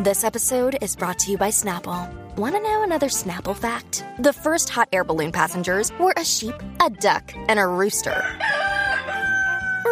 This 0.00 0.22
episode 0.22 0.78
is 0.80 0.94
brought 0.94 1.18
to 1.18 1.32
you 1.32 1.36
by 1.36 1.48
Snapple. 1.48 2.08
Want 2.36 2.54
to 2.54 2.60
know 2.60 2.84
another 2.84 3.08
Snapple 3.08 3.56
fact? 3.56 4.04
The 4.20 4.32
first 4.32 4.68
hot 4.68 4.88
air 4.92 5.02
balloon 5.02 5.32
passengers 5.32 5.90
were 5.98 6.14
a 6.16 6.24
sheep, 6.24 6.54
a 6.80 6.88
duck, 6.88 7.32
and 7.34 7.58
a 7.58 7.66
rooster. 7.66 8.24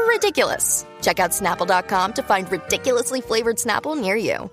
Ridiculous. 0.07 0.87
Check 1.03 1.19
out 1.19 1.33
snapple.com 1.33 2.13
to 2.13 2.23
find 2.23 2.49
ridiculously 2.53 3.21
flavored 3.21 3.57
Snapple 3.57 4.01
near 4.01 4.15
you. 4.15 4.49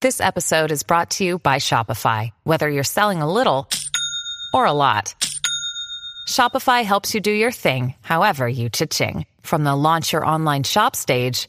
This 0.00 0.20
episode 0.20 0.70
is 0.70 0.84
brought 0.84 1.10
to 1.10 1.24
you 1.24 1.40
by 1.40 1.56
Shopify. 1.56 2.30
Whether 2.44 2.70
you're 2.70 2.84
selling 2.84 3.20
a 3.20 3.32
little 3.32 3.68
or 4.54 4.64
a 4.64 4.72
lot, 4.72 5.16
Shopify 6.28 6.84
helps 6.84 7.14
you 7.14 7.20
do 7.20 7.32
your 7.32 7.50
thing, 7.50 7.94
however 8.00 8.48
you 8.48 8.68
cha-ching. 8.68 9.26
From 9.42 9.64
the 9.64 9.74
launch 9.74 10.12
your 10.12 10.24
online 10.24 10.62
shop 10.62 10.94
stage, 10.94 11.48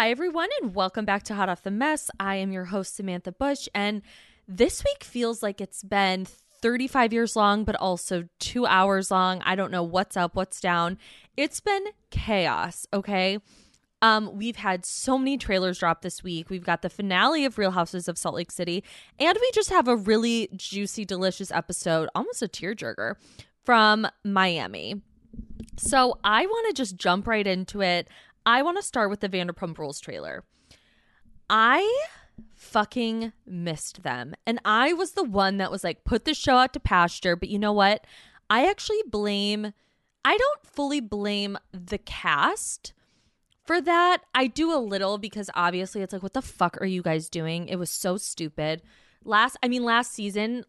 Hi, 0.00 0.08
everyone, 0.08 0.48
and 0.62 0.74
welcome 0.74 1.04
back 1.04 1.24
to 1.24 1.34
Hot 1.34 1.50
Off 1.50 1.62
the 1.62 1.70
Mess. 1.70 2.10
I 2.18 2.36
am 2.36 2.52
your 2.52 2.64
host, 2.64 2.96
Samantha 2.96 3.32
Bush, 3.32 3.68
and 3.74 4.00
this 4.48 4.82
week 4.82 5.04
feels 5.04 5.42
like 5.42 5.60
it's 5.60 5.82
been 5.82 6.24
35 6.24 7.12
years 7.12 7.36
long, 7.36 7.64
but 7.64 7.76
also 7.76 8.26
two 8.38 8.64
hours 8.64 9.10
long. 9.10 9.42
I 9.44 9.56
don't 9.56 9.70
know 9.70 9.82
what's 9.82 10.16
up, 10.16 10.34
what's 10.34 10.58
down. 10.58 10.96
It's 11.36 11.60
been 11.60 11.84
chaos, 12.10 12.86
okay? 12.94 13.40
Um, 14.00 14.38
we've 14.38 14.56
had 14.56 14.86
so 14.86 15.18
many 15.18 15.36
trailers 15.36 15.80
drop 15.80 16.00
this 16.00 16.24
week. 16.24 16.48
We've 16.48 16.64
got 16.64 16.80
the 16.80 16.88
finale 16.88 17.44
of 17.44 17.58
Real 17.58 17.72
Houses 17.72 18.08
of 18.08 18.16
Salt 18.16 18.36
Lake 18.36 18.52
City, 18.52 18.82
and 19.18 19.36
we 19.38 19.50
just 19.52 19.68
have 19.68 19.86
a 19.86 19.96
really 19.96 20.48
juicy, 20.56 21.04
delicious 21.04 21.52
episode, 21.52 22.08
almost 22.14 22.40
a 22.40 22.48
tearjerker, 22.48 23.16
from 23.66 24.06
Miami. 24.24 25.02
So 25.76 26.18
I 26.24 26.46
want 26.46 26.68
to 26.68 26.80
just 26.80 26.96
jump 26.96 27.26
right 27.26 27.46
into 27.46 27.82
it. 27.82 28.08
I 28.44 28.62
want 28.62 28.78
to 28.78 28.82
start 28.82 29.10
with 29.10 29.20
the 29.20 29.28
Vanderpump 29.28 29.78
Rules 29.78 30.00
trailer. 30.00 30.44
I 31.48 32.06
fucking 32.54 33.32
missed 33.46 34.02
them. 34.02 34.34
And 34.46 34.60
I 34.64 34.92
was 34.92 35.12
the 35.12 35.24
one 35.24 35.58
that 35.58 35.70
was 35.70 35.84
like, 35.84 36.04
put 36.04 36.24
the 36.24 36.34
show 36.34 36.56
out 36.56 36.72
to 36.74 36.80
pasture. 36.80 37.36
But 37.36 37.48
you 37.48 37.58
know 37.58 37.72
what? 37.72 38.06
I 38.48 38.68
actually 38.68 39.02
blame, 39.06 39.72
I 40.24 40.36
don't 40.36 40.66
fully 40.66 41.00
blame 41.00 41.58
the 41.72 41.98
cast 41.98 42.92
for 43.64 43.80
that. 43.80 44.22
I 44.34 44.46
do 44.46 44.74
a 44.74 44.78
little 44.78 45.18
because 45.18 45.50
obviously 45.54 46.02
it's 46.02 46.12
like, 46.12 46.22
what 46.22 46.34
the 46.34 46.42
fuck 46.42 46.80
are 46.80 46.86
you 46.86 47.02
guys 47.02 47.28
doing? 47.28 47.68
It 47.68 47.76
was 47.76 47.90
so 47.90 48.16
stupid. 48.16 48.82
Last, 49.24 49.56
I 49.62 49.68
mean, 49.68 49.84
last 49.84 50.12
season, 50.12 50.64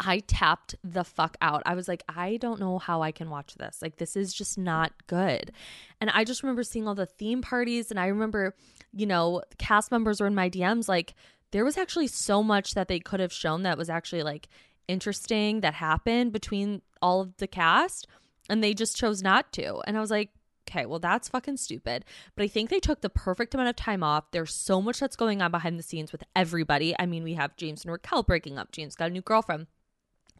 I 0.00 0.18
tapped 0.20 0.74
the 0.82 1.04
fuck 1.04 1.36
out. 1.40 1.62
I 1.66 1.74
was 1.74 1.86
like, 1.86 2.02
I 2.08 2.36
don't 2.38 2.58
know 2.58 2.78
how 2.78 3.02
I 3.02 3.12
can 3.12 3.30
watch 3.30 3.54
this. 3.54 3.80
Like, 3.80 3.96
this 3.96 4.16
is 4.16 4.34
just 4.34 4.58
not 4.58 4.92
good. 5.06 5.52
And 6.00 6.10
I 6.10 6.24
just 6.24 6.42
remember 6.42 6.64
seeing 6.64 6.88
all 6.88 6.94
the 6.94 7.06
theme 7.06 7.42
parties. 7.42 7.90
And 7.90 8.00
I 8.00 8.08
remember, 8.08 8.56
you 8.92 9.06
know, 9.06 9.42
cast 9.58 9.92
members 9.92 10.20
were 10.20 10.26
in 10.26 10.34
my 10.34 10.50
DMs. 10.50 10.88
Like, 10.88 11.14
there 11.52 11.64
was 11.64 11.78
actually 11.78 12.08
so 12.08 12.42
much 12.42 12.74
that 12.74 12.88
they 12.88 12.98
could 12.98 13.20
have 13.20 13.32
shown 13.32 13.62
that 13.62 13.78
was 13.78 13.88
actually 13.88 14.24
like 14.24 14.48
interesting 14.88 15.60
that 15.60 15.74
happened 15.74 16.32
between 16.32 16.82
all 17.00 17.20
of 17.20 17.36
the 17.36 17.46
cast. 17.46 18.08
And 18.50 18.62
they 18.62 18.74
just 18.74 18.96
chose 18.96 19.22
not 19.22 19.52
to. 19.52 19.80
And 19.86 19.96
I 19.96 20.00
was 20.00 20.10
like, 20.10 20.30
okay, 20.68 20.86
well, 20.86 20.98
that's 20.98 21.28
fucking 21.28 21.56
stupid. 21.56 22.04
But 22.34 22.42
I 22.42 22.48
think 22.48 22.68
they 22.68 22.80
took 22.80 23.00
the 23.00 23.08
perfect 23.08 23.54
amount 23.54 23.68
of 23.68 23.76
time 23.76 24.02
off. 24.02 24.30
There's 24.32 24.54
so 24.54 24.82
much 24.82 24.98
that's 24.98 25.16
going 25.16 25.40
on 25.40 25.50
behind 25.50 25.78
the 25.78 25.82
scenes 25.82 26.10
with 26.10 26.24
everybody. 26.34 26.94
I 26.98 27.06
mean, 27.06 27.22
we 27.22 27.34
have 27.34 27.56
James 27.56 27.84
and 27.84 27.92
Raquel 27.92 28.22
breaking 28.22 28.58
up. 28.58 28.72
James 28.72 28.96
got 28.96 29.10
a 29.10 29.12
new 29.12 29.22
girlfriend. 29.22 29.66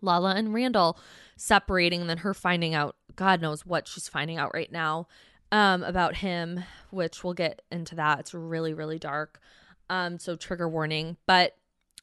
Lala 0.05 0.35
and 0.35 0.55
Randall 0.55 0.99
separating 1.37 2.01
and 2.01 2.11
then 2.11 2.19
her 2.19 2.35
finding 2.35 2.75
out 2.75 2.97
God 3.17 3.41
knows 3.41 3.65
what 3.65 3.89
she's 3.89 4.09
finding 4.09 4.39
out 4.39 4.53
right 4.55 4.71
now 4.71 5.07
um, 5.53 5.83
about 5.85 6.17
him, 6.17 6.65
which 6.91 7.23
we'll 7.23 7.35
get 7.35 7.63
into 7.71 7.95
that. 7.95 8.21
It's 8.21 8.35
really, 8.35 8.75
really 8.75 8.99
dark. 8.99 9.41
Um, 9.89 10.19
so 10.19 10.37
trigger 10.37 10.69
warning. 10.69 11.17
But 11.27 11.57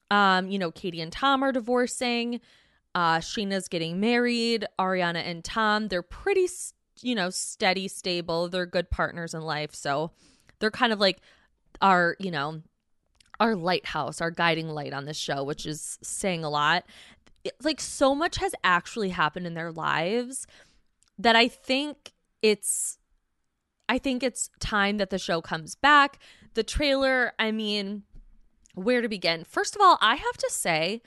um, 0.10 0.50
you 0.50 0.60
know, 0.60 0.72
Katie 0.72 1.02
and 1.02 1.12
Tom 1.12 1.44
are 1.44 1.52
divorcing. 1.52 2.42
Uh, 2.94 3.20
Scheana's 3.20 3.68
getting 3.68 4.00
married. 4.00 4.66
Ariana 4.78 5.24
and 5.26 5.44
Tom, 5.44 5.88
they're 5.88 6.02
pretty, 6.02 6.48
you 7.02 7.16
know, 7.16 7.30
steady, 7.30 7.88
stable. 7.88 8.50
They're 8.50 8.66
good 8.66 8.90
partners 8.90 9.34
in 9.34 9.42
life. 9.42 9.74
So 9.74 10.12
they're 10.60 10.72
kind 10.72 10.92
of 10.92 11.00
like 11.00 11.22
our, 11.82 12.18
you 12.20 12.32
know, 12.32 12.62
our 13.40 13.56
lighthouse, 13.56 14.22
our 14.22 14.32
guiding 14.32 14.68
light 14.68 14.94
on 14.94 15.06
this 15.06 15.18
show, 15.18 15.44
which 15.44 15.66
is 15.66 15.98
saying 16.04 16.44
a 16.44 16.50
lot 16.50 16.84
like 17.62 17.80
so 17.80 18.14
much 18.14 18.38
has 18.38 18.54
actually 18.64 19.10
happened 19.10 19.48
in 19.48 19.54
their 19.54 19.72
lives 19.72 20.46
that 21.18 21.36
I 21.36 21.48
think 21.48 22.14
it's 22.42 22.98
I 23.90 23.98
think 23.98 24.24
it's 24.24 24.50
time 24.60 24.98
that 24.98 25.10
the 25.10 25.20
show 25.20 25.42
comes 25.42 25.76
back. 25.76 26.20
The 26.54 26.64
trailer, 26.64 27.34
I 27.38 27.52
mean, 27.52 28.04
where 28.74 29.02
to 29.02 29.10
begin? 29.10 29.44
First 29.44 29.76
of 29.76 29.82
all, 29.82 29.98
I 30.00 30.16
have 30.16 30.38
to 30.38 30.50
say 30.50 31.02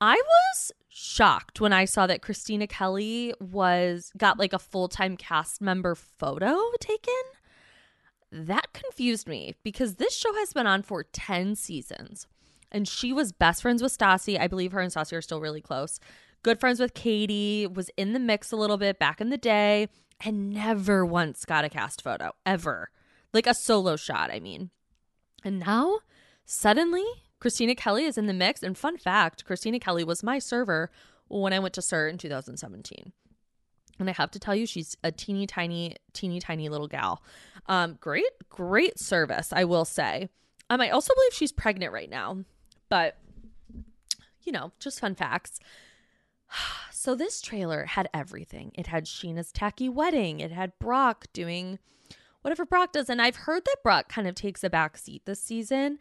I 0.00 0.14
was 0.14 0.72
shocked 0.88 1.60
when 1.60 1.72
I 1.72 1.86
saw 1.86 2.06
that 2.06 2.22
Kristina 2.22 2.68
Kelly 2.68 3.34
was 3.40 4.12
got 4.16 4.38
like 4.38 4.52
a 4.52 4.60
full-time 4.60 5.16
cast 5.16 5.60
member 5.60 5.96
photo 5.96 6.56
taken. 6.78 7.14
That 8.30 8.72
confused 8.72 9.26
me 9.26 9.54
because 9.64 9.96
this 9.96 10.16
show 10.16 10.34
has 10.34 10.52
been 10.52 10.66
on 10.68 10.82
for 10.82 11.02
10 11.02 11.56
seasons 11.56 12.28
and 12.74 12.88
she 12.88 13.12
was 13.12 13.32
best 13.32 13.62
friends 13.62 13.82
with 13.82 13.96
Stassi. 13.96 14.38
I 14.38 14.48
believe 14.48 14.72
her 14.72 14.80
and 14.80 14.92
Stassi 14.92 15.16
are 15.16 15.22
still 15.22 15.40
really 15.40 15.62
close. 15.62 16.00
Good 16.42 16.60
friends 16.60 16.80
with 16.80 16.92
Katie, 16.92 17.66
was 17.66 17.88
in 17.96 18.12
the 18.12 18.18
mix 18.18 18.52
a 18.52 18.56
little 18.56 18.76
bit 18.76 18.98
back 18.98 19.20
in 19.20 19.30
the 19.30 19.38
day, 19.38 19.88
and 20.20 20.50
never 20.50 21.06
once 21.06 21.44
got 21.44 21.64
a 21.64 21.70
cast 21.70 22.02
photo, 22.02 22.32
ever. 22.44 22.90
Like 23.32 23.46
a 23.46 23.54
solo 23.54 23.96
shot, 23.96 24.30
I 24.30 24.40
mean. 24.40 24.70
And 25.44 25.60
now, 25.60 26.00
suddenly, 26.44 27.04
Kristina 27.40 27.76
Kelly 27.76 28.04
is 28.04 28.18
in 28.18 28.26
the 28.26 28.34
mix. 28.34 28.62
And 28.62 28.76
fun 28.76 28.98
fact 28.98 29.44
Kristina 29.46 29.80
Kelly 29.80 30.04
was 30.04 30.22
my 30.22 30.38
server 30.38 30.90
when 31.28 31.52
I 31.52 31.60
went 31.60 31.74
to 31.74 31.82
SUR 31.82 32.08
in 32.08 32.18
2017. 32.18 33.12
And 33.98 34.10
I 34.10 34.12
have 34.12 34.30
to 34.32 34.38
tell 34.38 34.54
you, 34.54 34.66
she's 34.66 34.96
a 35.04 35.12
teeny 35.12 35.46
tiny, 35.46 35.96
teeny 36.12 36.40
tiny 36.40 36.68
little 36.68 36.88
gal. 36.88 37.22
Um, 37.66 37.98
great, 38.00 38.24
great 38.48 38.98
service, 38.98 39.52
I 39.52 39.64
will 39.64 39.84
say. 39.84 40.28
Um, 40.68 40.80
I 40.80 40.90
also 40.90 41.14
believe 41.14 41.34
she's 41.34 41.52
pregnant 41.52 41.92
right 41.92 42.10
now. 42.10 42.44
But, 42.94 43.16
you 44.42 44.52
know, 44.52 44.70
just 44.78 45.00
fun 45.00 45.16
facts. 45.16 45.58
So 46.92 47.14
this 47.14 47.42
trailer 47.42 47.84
had 47.84 48.08
everything. 48.14 48.72
It 48.72 48.86
had 48.86 49.04
Scheana's 49.04 49.52
tacky 49.52 49.90
wedding. 49.90 50.40
It 50.40 50.52
had 50.52 50.78
Brock 50.78 51.26
doing 51.34 51.78
whatever 52.40 52.64
Brock 52.64 52.92
does. 52.92 53.10
And 53.10 53.20
I've 53.20 53.36
heard 53.36 53.66
that 53.66 53.82
Brock 53.82 54.08
kind 54.08 54.26
of 54.26 54.34
takes 54.34 54.64
a 54.64 54.70
back 54.70 54.96
seat 54.96 55.26
this 55.26 55.38
season. 55.38 55.98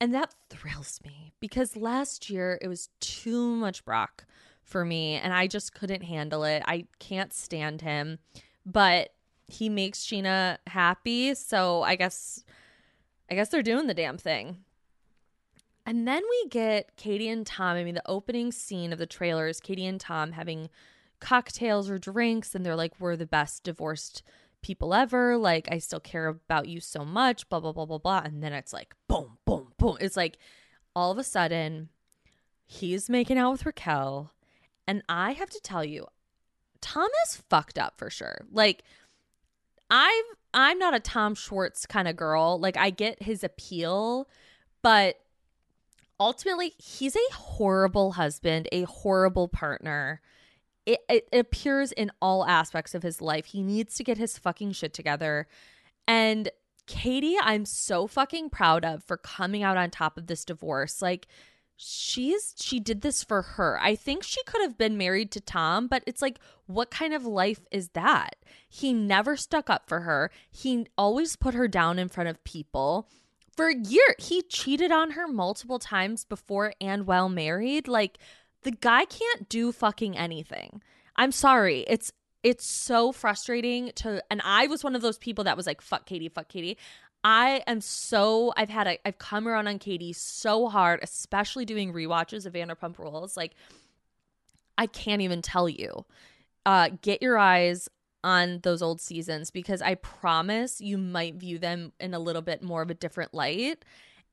And 0.00 0.14
that 0.14 0.36
thrills 0.48 1.00
me 1.04 1.32
because 1.40 1.74
last 1.74 2.30
year 2.30 2.60
it 2.62 2.68
was 2.68 2.90
too 3.00 3.56
much 3.56 3.84
Brock 3.84 4.24
for 4.62 4.84
me 4.84 5.14
and 5.14 5.32
I 5.32 5.48
just 5.48 5.74
couldn't 5.74 6.02
handle 6.02 6.44
it. 6.44 6.62
I 6.64 6.86
can't 7.00 7.34
stand 7.34 7.80
him. 7.80 8.20
But 8.64 9.14
he 9.48 9.68
makes 9.68 10.06
Sheena 10.06 10.58
happy. 10.68 11.34
So 11.34 11.82
I 11.82 11.96
guess 11.96 12.44
I 13.28 13.34
guess 13.34 13.48
they're 13.48 13.62
doing 13.62 13.88
the 13.88 13.94
damn 13.94 14.18
thing. 14.18 14.58
And 15.86 16.06
then 16.06 16.22
we 16.28 16.48
get 16.48 16.96
Katie 16.96 17.28
and 17.28 17.46
Tom. 17.46 17.76
I 17.76 17.84
mean, 17.84 17.94
the 17.94 18.10
opening 18.10 18.50
scene 18.50 18.92
of 18.92 18.98
the 18.98 19.06
trailer 19.06 19.46
is 19.46 19.60
Katie 19.60 19.86
and 19.86 20.00
Tom 20.00 20.32
having 20.32 20.68
cocktails 21.20 21.88
or 21.88 21.96
drinks, 21.96 22.54
and 22.54 22.66
they're 22.66 22.76
like, 22.76 22.98
We're 22.98 23.16
the 23.16 23.26
best 23.26 23.62
divorced 23.62 24.22
people 24.62 24.92
ever. 24.92 25.36
Like, 25.36 25.68
I 25.70 25.78
still 25.78 26.00
care 26.00 26.26
about 26.26 26.68
you 26.68 26.80
so 26.80 27.04
much, 27.04 27.48
blah, 27.48 27.60
blah, 27.60 27.72
blah, 27.72 27.86
blah, 27.86 27.98
blah. 27.98 28.22
And 28.24 28.42
then 28.42 28.52
it's 28.52 28.72
like, 28.72 28.94
boom, 29.08 29.38
boom, 29.44 29.72
boom. 29.78 29.96
It's 30.00 30.16
like 30.16 30.38
all 30.94 31.12
of 31.12 31.18
a 31.18 31.24
sudden, 31.24 31.90
he's 32.66 33.08
making 33.08 33.38
out 33.38 33.52
with 33.52 33.66
Raquel. 33.66 34.32
And 34.88 35.02
I 35.08 35.32
have 35.32 35.50
to 35.50 35.60
tell 35.60 35.84
you, 35.84 36.06
Tom 36.80 37.08
is 37.26 37.42
fucked 37.48 37.78
up 37.78 37.94
for 37.96 38.10
sure. 38.10 38.44
Like, 38.50 38.82
I've 39.88 40.24
I'm 40.52 40.78
not 40.78 40.94
a 40.94 41.00
Tom 41.00 41.34
Schwartz 41.34 41.86
kind 41.86 42.08
of 42.08 42.16
girl. 42.16 42.58
Like 42.58 42.76
I 42.76 42.90
get 42.90 43.22
his 43.22 43.44
appeal, 43.44 44.28
but 44.82 45.16
ultimately 46.18 46.74
he's 46.78 47.16
a 47.16 47.34
horrible 47.34 48.12
husband, 48.12 48.68
a 48.72 48.82
horrible 48.82 49.48
partner. 49.48 50.20
It, 50.84 51.00
it, 51.08 51.28
appears 51.32 51.90
in 51.90 52.12
all 52.22 52.46
aspects 52.46 52.94
of 52.94 53.02
his 53.02 53.20
life. 53.20 53.46
He 53.46 53.62
needs 53.62 53.96
to 53.96 54.04
get 54.04 54.18
his 54.18 54.38
fucking 54.38 54.72
shit 54.72 54.94
together. 54.94 55.48
And 56.06 56.48
Katie, 56.86 57.36
I'm 57.40 57.64
so 57.64 58.06
fucking 58.06 58.50
proud 58.50 58.84
of 58.84 59.02
for 59.02 59.16
coming 59.16 59.64
out 59.64 59.76
on 59.76 59.90
top 59.90 60.16
of 60.16 60.28
this 60.28 60.44
divorce. 60.44 61.02
Like, 61.02 61.26
she's 61.76 62.54
she 62.58 62.80
did 62.80 63.02
this 63.02 63.22
for 63.22 63.42
her. 63.42 63.78
I 63.80 63.94
think 63.94 64.22
she 64.22 64.42
could 64.44 64.62
have 64.62 64.78
been 64.78 64.96
married 64.96 65.30
to 65.32 65.40
Tom, 65.40 65.88
but 65.88 66.02
it's 66.06 66.22
like 66.22 66.38
what 66.66 66.90
kind 66.90 67.12
of 67.12 67.26
life 67.26 67.66
is 67.70 67.90
that? 67.90 68.36
He 68.68 68.92
never 68.92 69.36
stuck 69.36 69.68
up 69.68 69.88
for 69.88 70.00
her. 70.00 70.30
He 70.50 70.86
always 70.96 71.36
put 71.36 71.54
her 71.54 71.68
down 71.68 71.98
in 71.98 72.08
front 72.08 72.28
of 72.28 72.42
people. 72.44 73.08
For 73.56 73.68
a 73.68 73.76
year, 73.76 74.14
he 74.18 74.42
cheated 74.42 74.92
on 74.92 75.12
her 75.12 75.26
multiple 75.26 75.78
times 75.78 76.24
before 76.24 76.74
and 76.80 77.06
while 77.06 77.28
married. 77.28 77.88
Like 77.88 78.18
the 78.62 78.70
guy 78.70 79.06
can't 79.06 79.48
do 79.48 79.72
fucking 79.72 80.16
anything. 80.16 80.82
I'm 81.16 81.32
sorry. 81.32 81.84
It's 81.88 82.12
it's 82.42 82.66
so 82.66 83.12
frustrating 83.12 83.90
to 83.96 84.22
and 84.30 84.42
I 84.44 84.66
was 84.66 84.84
one 84.84 84.94
of 84.94 85.02
those 85.02 85.18
people 85.18 85.44
that 85.44 85.56
was 85.56 85.66
like 85.66 85.80
fuck 85.80 86.04
Katie, 86.04 86.28
fuck 86.28 86.48
Katie. 86.48 86.76
I 87.24 87.62
am 87.66 87.80
so 87.80 88.52
I've 88.56 88.68
had 88.68 88.86
a 88.86 88.98
I've 89.06 89.18
come 89.18 89.48
around 89.48 89.68
on 89.68 89.78
Katie 89.78 90.12
so 90.12 90.68
hard, 90.68 91.00
especially 91.02 91.64
doing 91.64 91.92
re-watches 91.92 92.44
of 92.44 92.52
Vanderpump 92.52 92.98
Rules. 92.98 93.36
Like 93.36 93.54
I 94.76 94.86
can't 94.86 95.22
even 95.22 95.40
tell 95.40 95.68
you. 95.68 96.04
Uh 96.66 96.90
get 97.00 97.22
your 97.22 97.38
eyes 97.38 97.88
on 98.26 98.58
those 98.64 98.82
old 98.82 99.00
seasons 99.00 99.52
because 99.52 99.80
I 99.80 99.94
promise 99.94 100.80
you 100.80 100.98
might 100.98 101.36
view 101.36 101.60
them 101.60 101.92
in 102.00 102.12
a 102.12 102.18
little 102.18 102.42
bit 102.42 102.60
more 102.60 102.82
of 102.82 102.90
a 102.90 102.94
different 102.94 103.32
light. 103.32 103.84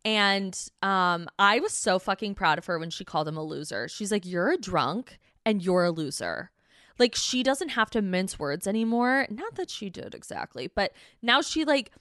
And 0.04 0.60
um 0.82 1.30
I 1.38 1.60
was 1.60 1.74
so 1.74 2.00
fucking 2.00 2.34
proud 2.34 2.58
of 2.58 2.66
her 2.66 2.80
when 2.80 2.90
she 2.90 3.06
called 3.06 3.28
him 3.28 3.38
a 3.38 3.44
loser. 3.44 3.88
She's 3.88 4.12
like, 4.12 4.26
"You're 4.26 4.52
a 4.52 4.58
drunk 4.58 5.20
and 5.46 5.64
you're 5.64 5.86
a 5.86 5.92
loser." 5.92 6.50
Like 6.98 7.14
she 7.16 7.44
doesn't 7.44 7.70
have 7.70 7.92
to 7.92 8.02
mince 8.02 8.40
words 8.40 8.66
anymore. 8.66 9.28
Not 9.30 9.56
that 9.56 9.70
she 9.70 9.90
did 9.92 10.16
exactly, 10.16 10.68
but 10.68 10.92
now 11.22 11.42
she 11.42 11.64
like 11.64 11.92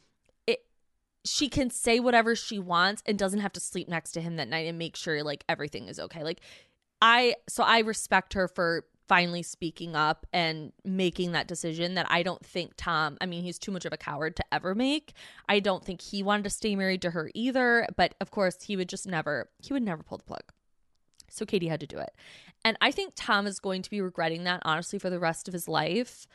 it, 0.46 0.64
she 1.26 1.50
can 1.50 1.68
say 1.68 2.00
whatever 2.00 2.34
she 2.34 2.58
wants 2.58 3.02
and 3.04 3.18
doesn't 3.18 3.40
have 3.40 3.52
to 3.52 3.60
sleep 3.60 3.88
next 3.88 4.12
to 4.12 4.22
him 4.22 4.36
that 4.36 4.48
night 4.48 4.66
and 4.66 4.78
make 4.78 4.96
sure 4.96 5.22
like 5.22 5.44
everything 5.46 5.88
is 5.88 6.00
okay. 6.00 6.24
Like 6.24 6.40
I 7.02 7.34
so 7.48 7.62
I 7.64 7.80
respect 7.80 8.32
her 8.32 8.48
for 8.48 8.86
finally 9.12 9.42
speaking 9.42 9.94
up 9.94 10.26
and 10.32 10.72
making 10.86 11.32
that 11.32 11.46
decision 11.46 11.96
that 11.96 12.06
I 12.08 12.22
don't 12.22 12.42
think 12.42 12.72
Tom, 12.78 13.18
I 13.20 13.26
mean, 13.26 13.42
he's 13.42 13.58
too 13.58 13.70
much 13.70 13.84
of 13.84 13.92
a 13.92 13.98
coward 13.98 14.36
to 14.36 14.44
ever 14.50 14.74
make. 14.74 15.12
I 15.50 15.60
don't 15.60 15.84
think 15.84 16.00
he 16.00 16.22
wanted 16.22 16.44
to 16.44 16.50
stay 16.50 16.74
married 16.74 17.02
to 17.02 17.10
her 17.10 17.30
either, 17.34 17.86
but 17.94 18.14
of 18.22 18.30
course, 18.30 18.62
he 18.62 18.74
would 18.74 18.88
just 18.88 19.06
never 19.06 19.50
he 19.58 19.74
would 19.74 19.82
never 19.82 20.02
pull 20.02 20.16
the 20.16 20.24
plug. 20.24 20.44
So 21.28 21.44
Katie 21.44 21.68
had 21.68 21.80
to 21.80 21.86
do 21.86 21.98
it. 21.98 22.14
And 22.64 22.78
I 22.80 22.90
think 22.90 23.12
Tom 23.14 23.46
is 23.46 23.60
going 23.60 23.82
to 23.82 23.90
be 23.90 24.00
regretting 24.00 24.44
that 24.44 24.62
honestly 24.64 24.98
for 24.98 25.10
the 25.10 25.20
rest 25.20 25.46
of 25.46 25.52
his 25.52 25.68
life 25.68 26.26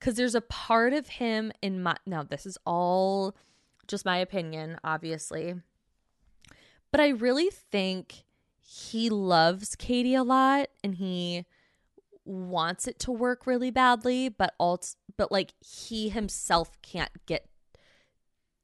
cuz 0.00 0.14
there's 0.14 0.34
a 0.34 0.40
part 0.40 0.94
of 0.94 1.08
him 1.08 1.52
in 1.60 1.82
my 1.82 1.96
now 2.06 2.22
this 2.22 2.46
is 2.46 2.56
all 2.64 3.36
just 3.86 4.06
my 4.06 4.16
opinion, 4.16 4.78
obviously. 4.82 5.56
But 6.90 7.02
I 7.02 7.08
really 7.08 7.50
think 7.50 8.24
he 8.58 9.10
loves 9.10 9.76
Katie 9.76 10.14
a 10.14 10.22
lot 10.22 10.70
and 10.82 10.94
he 10.94 11.44
wants 12.24 12.86
it 12.86 12.98
to 13.00 13.12
work 13.12 13.46
really 13.46 13.70
badly, 13.70 14.28
but 14.28 14.54
also 14.58 14.96
but 15.16 15.30
like 15.30 15.52
he 15.60 16.08
himself 16.08 16.70
can't 16.82 17.10
get 17.26 17.48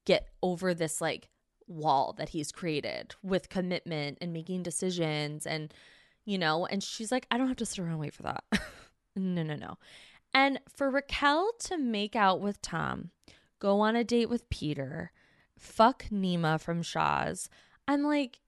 get 0.06 0.28
over 0.42 0.72
this 0.74 1.00
like 1.00 1.28
wall 1.66 2.14
that 2.16 2.30
he's 2.30 2.50
created 2.50 3.14
with 3.22 3.50
commitment 3.50 4.18
and 4.20 4.32
making 4.32 4.62
decisions 4.62 5.46
and 5.46 5.74
you 6.24 6.36
know, 6.36 6.66
and 6.66 6.82
she's 6.82 7.10
like, 7.10 7.26
I 7.30 7.38
don't 7.38 7.48
have 7.48 7.56
to 7.56 7.64
sit 7.64 7.78
around 7.78 7.92
and 7.92 8.00
wait 8.00 8.12
for 8.12 8.24
that. 8.24 8.44
no, 9.16 9.42
no, 9.42 9.56
no. 9.56 9.78
And 10.34 10.60
for 10.68 10.90
Raquel 10.90 11.52
to 11.60 11.78
make 11.78 12.14
out 12.14 12.40
with 12.40 12.60
Tom, 12.60 13.12
go 13.58 13.80
on 13.80 13.96
a 13.96 14.04
date 14.04 14.28
with 14.28 14.50
Peter, 14.50 15.10
fuck 15.58 16.04
Nema 16.12 16.60
from 16.60 16.82
Shahs. 16.82 17.48
I'm 17.86 18.02
like, 18.02 18.40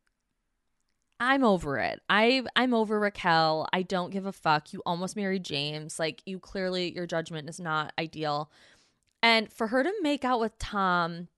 I'm 1.20 1.44
over 1.44 1.78
it. 1.78 2.00
I 2.08 2.42
I'm 2.56 2.72
over 2.72 2.98
Raquel. 2.98 3.68
I 3.72 3.82
don't 3.82 4.10
give 4.10 4.26
a 4.26 4.32
fuck. 4.32 4.72
You 4.72 4.82
almost 4.86 5.16
married 5.16 5.44
James. 5.44 5.98
Like 5.98 6.22
you 6.24 6.38
clearly 6.38 6.92
your 6.92 7.06
judgment 7.06 7.48
is 7.48 7.60
not 7.60 7.92
ideal. 7.98 8.50
And 9.22 9.52
for 9.52 9.66
her 9.66 9.82
to 9.82 9.92
make 10.00 10.24
out 10.24 10.40
with 10.40 10.58
Tom 10.58 11.28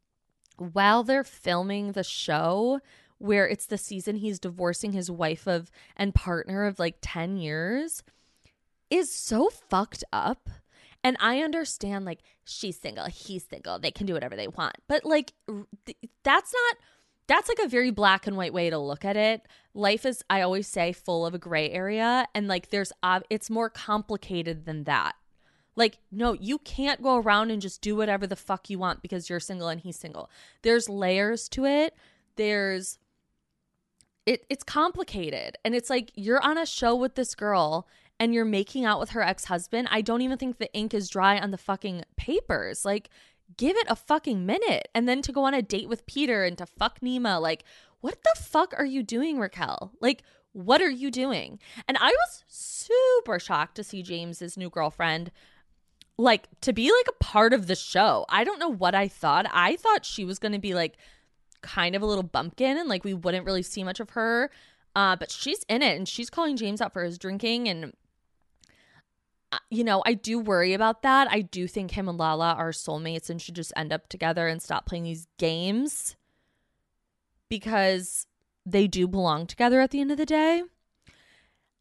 while 0.57 1.03
they're 1.03 1.25
filming 1.25 1.93
the 1.93 2.05
show 2.05 2.81
where 3.19 3.49
it's 3.49 3.67
the 3.67 3.79
season 3.79 4.17
he's 4.17 4.39
divorcing 4.39 4.93
his 4.93 5.11
wife 5.11 5.47
of 5.47 5.71
and 5.97 6.15
partner 6.15 6.65
of 6.65 6.79
like 6.79 6.97
10 7.01 7.37
years 7.37 8.03
is 8.91 9.13
so 9.13 9.49
fucked 9.49 10.05
up. 10.13 10.49
And 11.05 11.17
I 11.19 11.41
understand, 11.41 12.05
like, 12.05 12.21
she's 12.45 12.79
single, 12.79 13.07
he's 13.07 13.45
single, 13.45 13.79
they 13.79 13.91
can 13.91 14.07
do 14.07 14.15
whatever 14.15 14.37
they 14.37 14.47
want. 14.47 14.77
But, 14.87 15.05
like, 15.05 15.33
that's 16.23 16.53
not, 16.53 16.77
that's 17.27 17.49
like 17.49 17.61
a 17.61 17.69
very 17.69 17.91
black 17.91 18.27
and 18.27 18.37
white 18.37 18.53
way 18.53 18.71
to 18.71 18.79
look 18.79 19.05
at 19.05 19.17
it. 19.17 19.47
Life 19.75 20.05
is, 20.05 20.23
I 20.29 20.43
always 20.43 20.67
say, 20.67 20.93
full 20.93 21.25
of 21.25 21.35
a 21.35 21.39
gray 21.39 21.71
area. 21.71 22.27
And, 22.35 22.49
like, 22.49 22.71
there's, 22.71 22.93
uh, 23.03 23.21
it's 23.31 23.49
more 23.49 23.71
complicated 23.71 24.67
than 24.67 24.85
that. 24.85 25.15
Like, 25.75 25.99
no, 26.11 26.35
you 26.35 26.59
can't 26.59 27.03
go 27.03 27.17
around 27.17 27.51
and 27.51 27.63
just 27.63 27.81
do 27.81 27.97
whatever 27.97 28.27
the 28.27 28.37
fuck 28.37 28.69
you 28.69 28.79
want 28.79 29.01
because 29.01 29.31
you're 29.31 29.41
single 29.41 29.69
and 29.69 29.81
he's 29.81 29.99
single. 29.99 30.31
There's 30.63 30.89
layers 30.89 31.49
to 31.51 31.65
it. 31.65 31.95
There's, 32.37 32.99
it, 34.27 34.45
it's 34.51 34.65
complicated. 34.65 35.57
And 35.65 35.75
it's 35.75 35.89
like 35.89 36.13
you're 36.15 36.43
on 36.43 36.59
a 36.59 36.67
show 36.67 36.95
with 36.95 37.15
this 37.15 37.35
girl 37.35 37.89
and 38.21 38.35
you're 38.35 38.45
making 38.45 38.85
out 38.85 39.01
with 39.01 39.11
her 39.11 39.23
ex 39.23 39.47
husband, 39.47 39.89
I 39.91 40.03
don't 40.03 40.21
even 40.21 40.39
think 40.39 40.59
the 40.59 40.73
ink 40.75 40.93
is 40.93 41.09
dry 41.09 41.39
on 41.39 41.51
the 41.51 41.59
fucking 41.59 42.05
papers. 42.17 42.85
Like, 42.85 43.09
give 43.57 43.77
it 43.77 43.87
a 43.89 43.97
fucking 43.97 44.45
minute. 44.47 44.89
And 44.95 45.09
then 45.09 45.23
to 45.23 45.33
go 45.33 45.45
on 45.45 45.55
a 45.55 45.63
date 45.63 45.89
with 45.89 46.07
Peter 46.07 46.45
and 46.45 46.57
to 46.59 46.67
fuck 46.67 47.01
Nema, 47.01 47.41
like, 47.41 47.65
what 48.01 48.19
the 48.23 48.43
fuck 48.43 48.75
are 48.77 48.85
you 48.85 49.03
doing, 49.03 49.39
Raquel? 49.39 49.93
Like, 50.01 50.23
what 50.53 50.83
are 50.83 50.91
you 50.91 51.11
doing? 51.11 51.59
And 51.89 51.97
I 51.99 52.11
was 52.11 52.45
super 52.47 53.39
shocked 53.39 53.77
to 53.77 53.85
see 53.85 54.03
James's 54.03 54.57
new 54.57 54.71
girlfriend 54.71 55.31
like 56.19 56.49
to 56.61 56.73
be 56.73 56.91
like 56.93 57.09
a 57.09 57.25
part 57.25 57.53
of 57.53 57.67
the 57.67 57.75
show. 57.75 58.27
I 58.29 58.45
don't 58.45 58.59
know 58.59 58.69
what 58.69 58.95
I 58.95 59.09
thought. 59.09 59.47
I 59.51 59.77
thought 59.77 60.05
she 60.05 60.25
was 60.25 60.39
going 60.39 60.53
to 60.53 60.59
be 60.59 60.75
like 60.75 60.97
kind 61.63 61.95
of 61.95 62.03
a 62.03 62.07
little 62.07 62.23
bumpkin 62.23 62.77
and 62.77 62.89
like 62.89 63.05
we 63.05 63.15
wouldn't 63.15 63.47
really 63.47 63.63
see 63.63 63.83
much 63.85 64.01
of 64.01 64.11
her. 64.11 64.51
Uh, 64.95 65.17
but 65.17 65.31
she's 65.31 65.65
in 65.69 65.81
it 65.81 65.97
and 65.97 66.07
she's 66.07 66.29
calling 66.29 66.57
James 66.57 66.81
out 66.81 66.93
for 66.93 67.03
his 67.03 67.19
drinking 67.19 67.69
and 67.69 67.95
you 69.71 69.85
know, 69.85 70.03
I 70.07 70.15
do 70.15 70.39
worry 70.39 70.73
about 70.75 71.03
that. 71.03 71.29
I 71.31 71.41
do 71.41 71.67
think 71.67 71.93
him 71.93 72.09
and 72.09 72.19
Lala 72.19 72.55
are 72.55 72.71
soulmates 72.71 73.29
and 73.29 73.41
should 73.41 73.57
just 73.57 73.73
end 73.77 73.93
up 73.93 74.09
together 74.09 74.49
and 74.49 74.63
stop 74.63 74.87
playing 74.87 75.05
these 75.05 75.27
games 75.39 76.17
because 77.49 78.27
they 78.65 78.87
do 78.87 79.07
belong 79.07 79.47
together 79.47 79.81
at 79.81 79.91
the 79.91 80.01
end 80.01 80.11
of 80.11 80.19
the 80.19 80.27
day. 80.27 80.63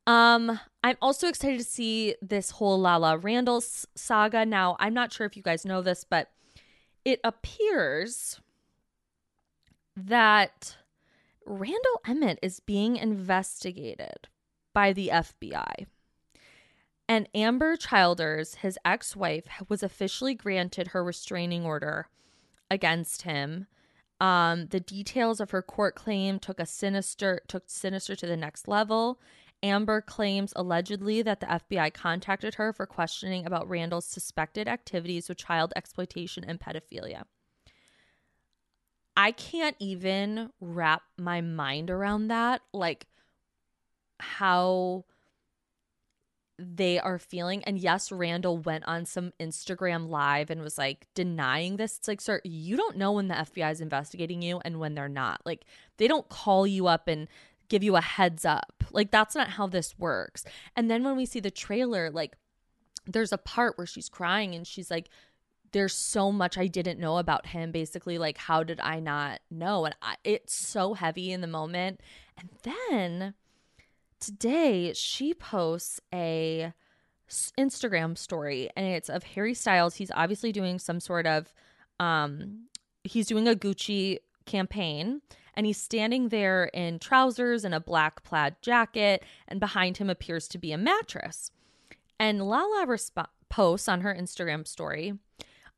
Um, 0.07 0.59
I'm 0.83 0.97
also 1.01 1.27
excited 1.27 1.59
to 1.59 1.65
see 1.65 2.15
this 2.21 2.51
whole 2.51 2.79
Lala 2.79 3.17
Randall 3.17 3.61
saga. 3.61 4.45
Now, 4.45 4.75
I'm 4.79 4.93
not 4.93 5.13
sure 5.13 5.25
if 5.25 5.37
you 5.37 5.43
guys 5.43 5.65
know 5.65 5.81
this, 5.81 6.03
but 6.03 6.31
it 7.05 7.19
appears 7.23 8.39
that 9.95 10.75
Randall 11.45 12.01
Emmett 12.05 12.39
is 12.41 12.59
being 12.59 12.97
investigated 12.97 14.27
by 14.73 14.93
the 14.93 15.09
FBI. 15.13 15.85
And 17.11 17.27
Ambyr 17.35 17.77
Childers, 17.77 18.55
his 18.55 18.79
ex 18.85 19.17
wife, 19.17 19.45
was 19.67 19.83
officially 19.83 20.33
granted 20.33 20.87
her 20.87 21.03
restraining 21.03 21.65
order 21.65 22.07
against 22.69 23.23
him. 23.23 23.67
Um, 24.21 24.67
the 24.67 24.79
details 24.79 25.41
of 25.41 25.51
her 25.51 25.61
court 25.61 25.93
claim 25.93 26.39
took 26.39 26.57
a 26.57 26.65
sinister 26.65 27.41
took 27.49 27.63
sinister 27.67 28.15
to 28.15 28.25
the 28.25 28.37
next 28.37 28.65
level. 28.65 29.19
Amber 29.61 29.99
claims 29.99 30.53
allegedly 30.55 31.21
that 31.21 31.41
the 31.41 31.47
FBI 31.47 31.93
contacted 31.93 32.55
her 32.55 32.71
for 32.71 32.85
questioning 32.85 33.45
about 33.45 33.67
Randall's 33.67 34.05
suspected 34.05 34.69
activities 34.69 35.27
with 35.27 35.37
child 35.37 35.73
exploitation 35.75 36.45
and 36.45 36.61
pedophilia. 36.61 37.23
I 39.17 39.33
can't 39.33 39.75
even 39.79 40.51
wrap 40.61 41.01
my 41.17 41.41
mind 41.41 41.89
around 41.89 42.29
that. 42.29 42.61
Like, 42.71 43.05
how 44.17 45.03
they 46.58 47.00
are 47.00 47.17
feeling. 47.17 47.63
And 47.63 47.79
yes, 47.79 48.12
Randall 48.12 48.58
went 48.58 48.86
on 48.86 49.05
some 49.05 49.34
Instagram 49.39 50.10
live 50.10 50.50
and 50.50 50.62
was 50.62 50.77
like 50.77 51.08
denying 51.15 51.77
this. 51.77 51.98
It's 51.98 52.08
like, 52.08 52.22
sir, 52.22 52.41
you 52.43 52.77
don't 52.77 52.98
know 52.98 53.13
when 53.13 53.27
the 53.27 53.36
FBI 53.36 53.72
is 53.72 53.81
investigating 53.81 54.41
you 54.41 54.62
and 54.63 54.79
when 54.79 54.93
they're 54.93 55.10
not. 55.10 55.41
Like, 55.46 55.65
they 55.98 56.08
don't 56.08 56.29
call 56.29 56.67
you 56.67 56.88
up 56.88 57.08
and 57.08 57.27
give 57.70 57.84
you 57.84 57.96
a 57.96 58.01
heads 58.01 58.46
up. 58.46 58.84
Like, 58.91 59.12
that's 59.12 59.36
not 59.36 59.50
how 59.50 59.67
this 59.67 59.98
works. 59.98 60.43
And 60.75 60.91
then 60.91 61.03
when 61.03 61.15
we 61.15 61.25
see 61.25 61.39
the 61.39 61.51
trailer, 61.51 62.10
like, 62.12 62.36
there's 63.08 63.31
a 63.31 63.38
part 63.38 63.77
where 63.77 63.88
she's 63.88 64.10
crying 64.10 64.53
and 64.53 64.67
she's 64.67 64.91
like, 64.91 65.10
there's 65.72 65.93
so 65.93 66.31
much 66.31 66.58
I 66.58 66.67
didn't 66.67 67.00
know 67.00 67.17
about 67.17 67.48
him. 67.48 67.72
Basically, 67.72 68.17
like, 68.17 68.38
how 68.38 68.63
did 68.63 68.79
I 68.81 69.00
not 69.00 69.39
know? 69.50 69.86
And 69.86 69.96
I, 70.01 70.15
it's 70.24 70.53
so 70.53 70.93
heavy 70.93 71.31
in 71.31 71.41
the 71.41 71.48
moment. 71.48 72.01
And 72.38 72.50
then 72.63 73.34
today 74.21 74.93
she 74.93 75.33
posts 75.33 75.99
a 76.13 76.73
Instagram 77.57 78.17
story 78.17 78.69
and 78.75 78.85
it's 78.85 79.09
of 79.09 79.23
Harry 79.23 79.53
Styles. 79.53 79.95
He's 79.95 80.11
obviously 80.13 80.51
doing 80.51 80.79
some 80.79 80.99
sort 80.99 81.25
of 81.25 81.51
um 81.99 82.67
he's 83.03 83.27
doing 83.27 83.47
a 83.47 83.55
Gucci 83.55 84.19
campaign 84.45 85.21
and 85.55 85.65
he's 85.65 85.81
standing 85.81 86.29
there 86.29 86.65
in 86.65 86.99
trousers 86.99 87.65
and 87.65 87.73
a 87.73 87.79
black 87.79 88.23
plaid 88.23 88.55
jacket 88.61 89.23
and 89.47 89.59
behind 89.59 89.97
him 89.97 90.09
appears 90.09 90.47
to 90.49 90.57
be 90.57 90.71
a 90.71 90.77
mattress. 90.77 91.51
And 92.19 92.47
Lala 92.47 92.85
resp- 92.87 93.27
posts 93.49 93.89
on 93.89 94.01
her 94.01 94.15
Instagram 94.15 94.67
story, 94.67 95.13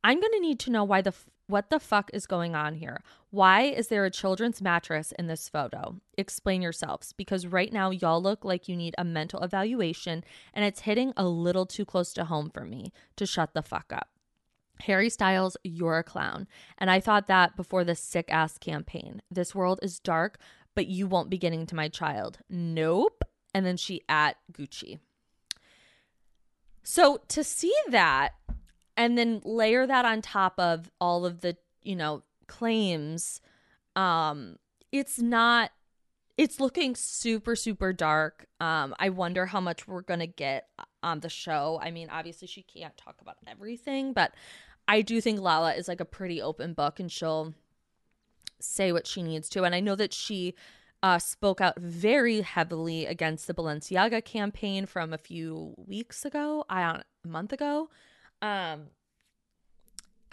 I'm 0.03 0.19
going 0.19 0.33
to 0.33 0.39
need 0.39 0.59
to 0.61 0.71
know 0.71 0.83
why 0.83 1.01
the 1.01 1.09
f- 1.09 1.29
what 1.47 1.69
the 1.69 1.79
fuck 1.79 2.09
is 2.13 2.25
going 2.25 2.55
on 2.55 2.75
here? 2.75 3.01
Why 3.33 3.63
is 3.63 3.87
there 3.87 4.05
a 4.05 4.11
children's 4.11 4.61
mattress 4.61 5.11
in 5.17 5.25
this 5.25 5.49
photo? 5.49 5.99
Explain 6.19 6.61
yourselves 6.61 7.13
because 7.13 7.47
right 7.47 7.73
now 7.73 7.89
y'all 7.89 8.21
look 8.21 8.45
like 8.45 8.67
you 8.67 8.75
need 8.75 8.93
a 8.95 9.03
mental 9.03 9.41
evaluation 9.41 10.23
and 10.53 10.63
it's 10.63 10.81
hitting 10.81 11.13
a 11.17 11.25
little 11.25 11.65
too 11.65 11.83
close 11.83 12.13
to 12.13 12.25
home 12.25 12.51
for 12.53 12.63
me 12.63 12.93
to 13.15 13.25
shut 13.25 13.55
the 13.55 13.63
fuck 13.63 13.91
up. 13.91 14.09
Harry 14.81 15.09
Styles, 15.09 15.57
you're 15.63 15.97
a 15.97 16.03
clown. 16.03 16.47
And 16.77 16.91
I 16.91 16.99
thought 16.99 17.25
that 17.25 17.55
before 17.55 17.83
the 17.83 17.95
sick 17.95 18.31
ass 18.31 18.59
campaign. 18.59 19.23
This 19.31 19.55
world 19.55 19.79
is 19.81 19.97
dark, 19.97 20.37
but 20.75 20.85
you 20.85 21.07
won't 21.07 21.31
be 21.31 21.39
getting 21.39 21.65
to 21.65 21.75
my 21.75 21.89
child. 21.89 22.37
Nope. 22.51 23.23
And 23.51 23.65
then 23.65 23.77
she 23.77 24.03
at 24.07 24.37
Gucci. 24.51 24.99
So 26.83 27.19
to 27.29 27.43
see 27.43 27.73
that 27.89 28.33
and 28.95 29.17
then 29.17 29.41
layer 29.43 29.87
that 29.87 30.05
on 30.05 30.21
top 30.21 30.53
of 30.59 30.91
all 31.01 31.25
of 31.25 31.41
the, 31.41 31.57
you 31.81 31.95
know, 31.95 32.21
claims, 32.47 33.41
um, 33.95 34.57
it's 34.91 35.19
not 35.19 35.71
it's 36.37 36.59
looking 36.59 36.95
super 36.95 37.55
super 37.55 37.93
dark. 37.93 38.47
Um 38.59 38.95
i 38.99 39.09
wonder 39.09 39.45
how 39.45 39.59
much 39.59 39.87
we're 39.87 40.01
gonna 40.01 40.27
get 40.27 40.67
on 41.01 41.19
the 41.19 41.29
show. 41.29 41.79
I 41.81 41.91
mean 41.91 42.09
obviously 42.09 42.47
she 42.47 42.63
can't 42.63 42.95
talk 42.97 43.21
about 43.21 43.37
everything 43.47 44.13
but 44.13 44.33
i 44.87 45.01
do 45.01 45.21
think 45.21 45.39
lala 45.39 45.73
is 45.73 45.87
like 45.87 46.01
a 46.01 46.05
pretty 46.05 46.41
open 46.41 46.73
book 46.73 46.99
and 46.99 47.11
she'll 47.11 47.53
say 48.59 48.91
what 48.91 49.07
she 49.07 49.21
needs 49.21 49.49
to. 49.49 49.63
And 49.63 49.75
i 49.75 49.79
know 49.79 49.95
that 49.95 50.13
she 50.13 50.55
uh, 51.03 51.19
spoke 51.19 51.59
out 51.59 51.77
very 51.77 52.39
heavily 52.39 53.05
against 53.05 53.45
the 53.45 53.53
balenciaga 53.53 54.23
campaign 54.23 54.85
from 54.85 55.11
a 55.11 55.17
few 55.17 55.73
weeks 55.75 56.23
ago 56.23 56.65
i 56.69 56.81
a 56.81 57.27
month 57.27 57.53
ago. 57.53 57.89
Um 58.41 58.87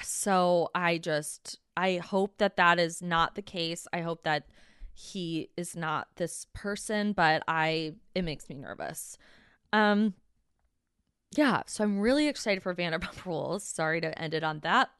so 0.02 0.70
i 0.74 0.98
just 0.98 1.58
i 1.76 1.96
hope 1.96 2.38
that 2.38 2.56
that 2.56 2.78
is 2.78 3.02
not 3.02 3.34
the 3.34 3.42
case 3.42 3.86
i 3.92 4.00
hope 4.00 4.22
that 4.24 4.44
he 5.00 5.48
is 5.56 5.74
not 5.74 6.08
this 6.16 6.46
person, 6.52 7.12
but 7.12 7.42
I 7.48 7.94
it 8.14 8.22
makes 8.22 8.48
me 8.48 8.56
nervous. 8.56 9.16
Um 9.72 10.14
yeah, 11.36 11.62
so 11.66 11.84
I'm 11.84 12.00
really 12.00 12.28
excited 12.28 12.62
for 12.62 12.74
Vanderpump 12.74 13.24
Rules. 13.26 13.64
Sorry 13.64 14.00
to 14.00 14.18
end 14.20 14.34
it 14.34 14.44
on 14.44 14.60
that 14.60 14.90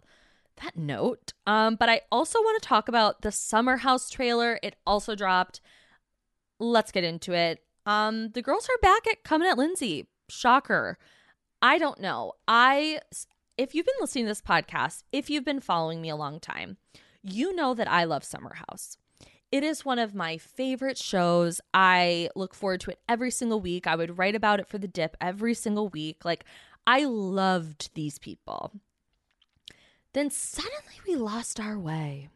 that 0.62 0.76
note. 0.76 1.32
Um 1.46 1.76
but 1.76 1.88
I 1.88 2.02
also 2.10 2.38
want 2.38 2.62
to 2.62 2.68
talk 2.68 2.88
about 2.88 3.22
the 3.22 3.32
Summer 3.32 3.78
House 3.78 4.10
trailer. 4.10 4.58
It 4.62 4.76
also 4.86 5.14
dropped. 5.14 5.60
Let's 6.58 6.92
get 6.92 7.04
into 7.04 7.34
it. 7.34 7.62
Um 7.84 8.30
the 8.30 8.42
girls 8.42 8.68
are 8.68 8.80
back 8.80 9.06
at 9.06 9.22
coming 9.22 9.48
at 9.48 9.58
Lindsay. 9.58 10.08
Shocker. 10.30 10.98
I 11.60 11.76
don't 11.76 12.00
know. 12.00 12.32
I 12.48 13.00
if 13.60 13.74
you've 13.74 13.84
been 13.84 13.94
listening 14.00 14.24
to 14.24 14.30
this 14.30 14.40
podcast, 14.40 15.02
if 15.12 15.28
you've 15.28 15.44
been 15.44 15.60
following 15.60 16.00
me 16.00 16.08
a 16.08 16.16
long 16.16 16.40
time, 16.40 16.78
you 17.22 17.54
know 17.54 17.74
that 17.74 17.90
I 17.90 18.04
love 18.04 18.24
Summer 18.24 18.54
House. 18.54 18.96
It 19.52 19.62
is 19.62 19.84
one 19.84 19.98
of 19.98 20.14
my 20.14 20.38
favorite 20.38 20.96
shows. 20.96 21.60
I 21.74 22.30
look 22.34 22.54
forward 22.54 22.80
to 22.80 22.92
it 22.92 23.00
every 23.06 23.30
single 23.30 23.60
week. 23.60 23.86
I 23.86 23.96
would 23.96 24.16
write 24.16 24.34
about 24.34 24.60
it 24.60 24.66
for 24.66 24.78
the 24.78 24.88
dip 24.88 25.14
every 25.20 25.52
single 25.52 25.90
week. 25.90 26.24
Like, 26.24 26.46
I 26.86 27.04
loved 27.04 27.90
these 27.92 28.18
people. 28.18 28.72
Then 30.14 30.30
suddenly 30.30 30.98
we 31.06 31.16
lost 31.16 31.60
our 31.60 31.78
way. 31.78 32.30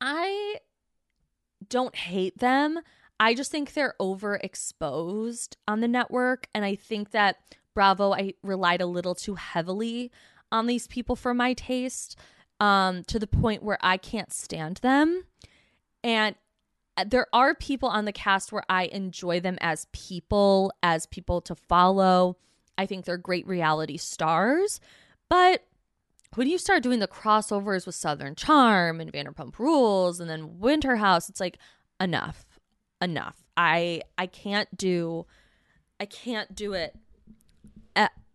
I 0.00 0.60
don't 1.68 1.94
hate 1.94 2.38
them. 2.38 2.80
I 3.20 3.34
just 3.34 3.50
think 3.50 3.74
they're 3.74 3.96
overexposed 4.00 5.56
on 5.68 5.80
the 5.80 5.88
network. 5.88 6.48
And 6.54 6.64
I 6.64 6.74
think 6.74 7.10
that 7.10 7.36
Bravo, 7.74 8.12
I 8.12 8.34
relied 8.42 8.80
a 8.80 8.86
little 8.86 9.14
too 9.14 9.34
heavily 9.34 10.10
on 10.50 10.66
these 10.66 10.86
people 10.86 11.16
for 11.16 11.32
my 11.32 11.54
taste 11.54 12.18
um, 12.60 13.02
to 13.04 13.18
the 13.18 13.26
point 13.26 13.62
where 13.62 13.78
I 13.80 13.96
can't 13.96 14.32
stand 14.32 14.76
them. 14.78 15.24
And 16.04 16.36
uh, 16.96 17.04
there 17.08 17.26
are 17.32 17.54
people 17.54 17.88
on 17.88 18.04
the 18.04 18.12
cast 18.12 18.52
where 18.52 18.64
I 18.68 18.84
enjoy 18.84 19.40
them 19.40 19.58
as 19.60 19.86
people, 19.92 20.72
as 20.82 21.06
people 21.06 21.40
to 21.42 21.54
follow. 21.54 22.36
I 22.76 22.86
think 22.86 23.04
they're 23.04 23.16
great 23.16 23.46
reality 23.46 23.96
stars. 23.96 24.80
But 25.28 25.64
when 26.34 26.48
you 26.48 26.58
start 26.58 26.82
doing 26.82 26.98
the 26.98 27.08
crossovers 27.08 27.86
with 27.86 27.94
Southern 27.94 28.34
Charm 28.34 29.00
and 29.00 29.12
Vanderpump 29.12 29.58
Rules 29.58 30.20
and 30.20 30.28
then 30.28 30.58
Winter 30.58 30.96
House, 30.96 31.28
it's 31.28 31.40
like 31.40 31.58
enough. 32.00 32.44
Enough. 33.00 33.42
I 33.56 34.02
I 34.16 34.26
can't 34.26 34.74
do 34.76 35.26
I 35.98 36.06
can't 36.06 36.54
do 36.54 36.72
it 36.72 36.96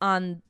on 0.02 0.42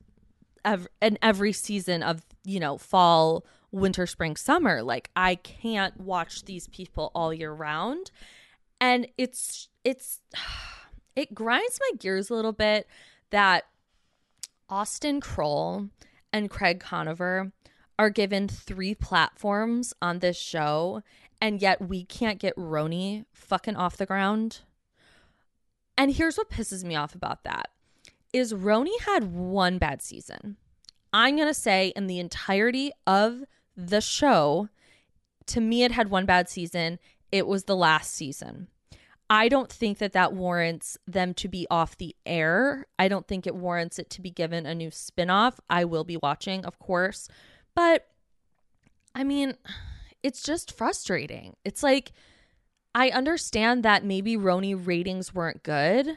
in 1.00 1.18
every 1.22 1.52
season 1.52 2.02
of, 2.02 2.22
you 2.44 2.60
know, 2.60 2.76
fall 2.78 3.44
winter, 3.70 4.06
spring, 4.06 4.36
summer. 4.36 4.82
Like 4.82 5.10
I 5.16 5.36
can't 5.36 5.98
watch 5.98 6.44
these 6.44 6.68
people 6.68 7.10
all 7.14 7.32
year 7.32 7.52
round. 7.52 8.10
And 8.80 9.08
it's 9.16 9.68
it's 9.84 10.20
it 11.16 11.34
grinds 11.34 11.78
my 11.80 11.96
gears 11.98 12.30
a 12.30 12.34
little 12.34 12.52
bit 12.52 12.86
that 13.30 13.64
Austen 14.68 15.20
Kroll 15.20 15.88
and 16.32 16.50
Craig 16.50 16.80
Conover 16.80 17.52
are 17.98 18.10
given 18.10 18.46
three 18.46 18.94
platforms 18.94 19.92
on 20.00 20.20
this 20.20 20.38
show, 20.38 21.02
and 21.40 21.60
yet 21.60 21.80
we 21.80 22.04
can't 22.04 22.38
get 22.38 22.54
RHONY 22.56 23.24
fucking 23.32 23.76
off 23.76 23.96
the 23.96 24.06
ground. 24.06 24.60
And 25.96 26.14
here's 26.14 26.36
what 26.36 26.50
pisses 26.50 26.84
me 26.84 26.94
off 26.94 27.14
about 27.14 27.42
that 27.44 27.70
is 28.32 28.52
RHONY 28.52 29.00
had 29.06 29.32
one 29.32 29.78
bad 29.78 30.02
season. 30.02 30.56
I'm 31.12 31.36
going 31.36 31.48
to 31.48 31.54
say 31.54 31.92
in 31.96 32.06
the 32.06 32.18
entirety 32.18 32.92
of 33.06 33.44
the 33.76 34.00
show, 34.00 34.68
to 35.46 35.60
me, 35.60 35.84
it 35.84 35.92
had 35.92 36.10
one 36.10 36.26
bad 36.26 36.48
season. 36.48 36.98
It 37.32 37.46
was 37.46 37.64
the 37.64 37.76
last 37.76 38.12
season. 38.12 38.68
I 39.30 39.48
don't 39.48 39.70
think 39.70 39.98
that 39.98 40.12
that 40.12 40.32
warrants 40.32 40.96
them 41.06 41.34
to 41.34 41.48
be 41.48 41.66
off 41.70 41.96
the 41.96 42.16
air. 42.24 42.86
I 42.98 43.08
don't 43.08 43.26
think 43.26 43.46
it 43.46 43.54
warrants 43.54 43.98
it 43.98 44.08
to 44.10 44.22
be 44.22 44.30
given 44.30 44.64
a 44.64 44.74
new 44.74 44.90
spinoff. 44.90 45.58
I 45.68 45.84
will 45.84 46.04
be 46.04 46.16
watching, 46.16 46.64
of 46.64 46.78
course. 46.78 47.28
But 47.74 48.06
I 49.14 49.24
mean, 49.24 49.54
it's 50.22 50.42
just 50.42 50.72
frustrating. 50.72 51.56
It's 51.64 51.82
like, 51.82 52.12
I 52.94 53.10
understand 53.10 53.82
that 53.84 54.04
maybe 54.04 54.36
RHONY 54.36 54.86
ratings 54.86 55.34
weren't 55.34 55.62
good, 55.62 56.16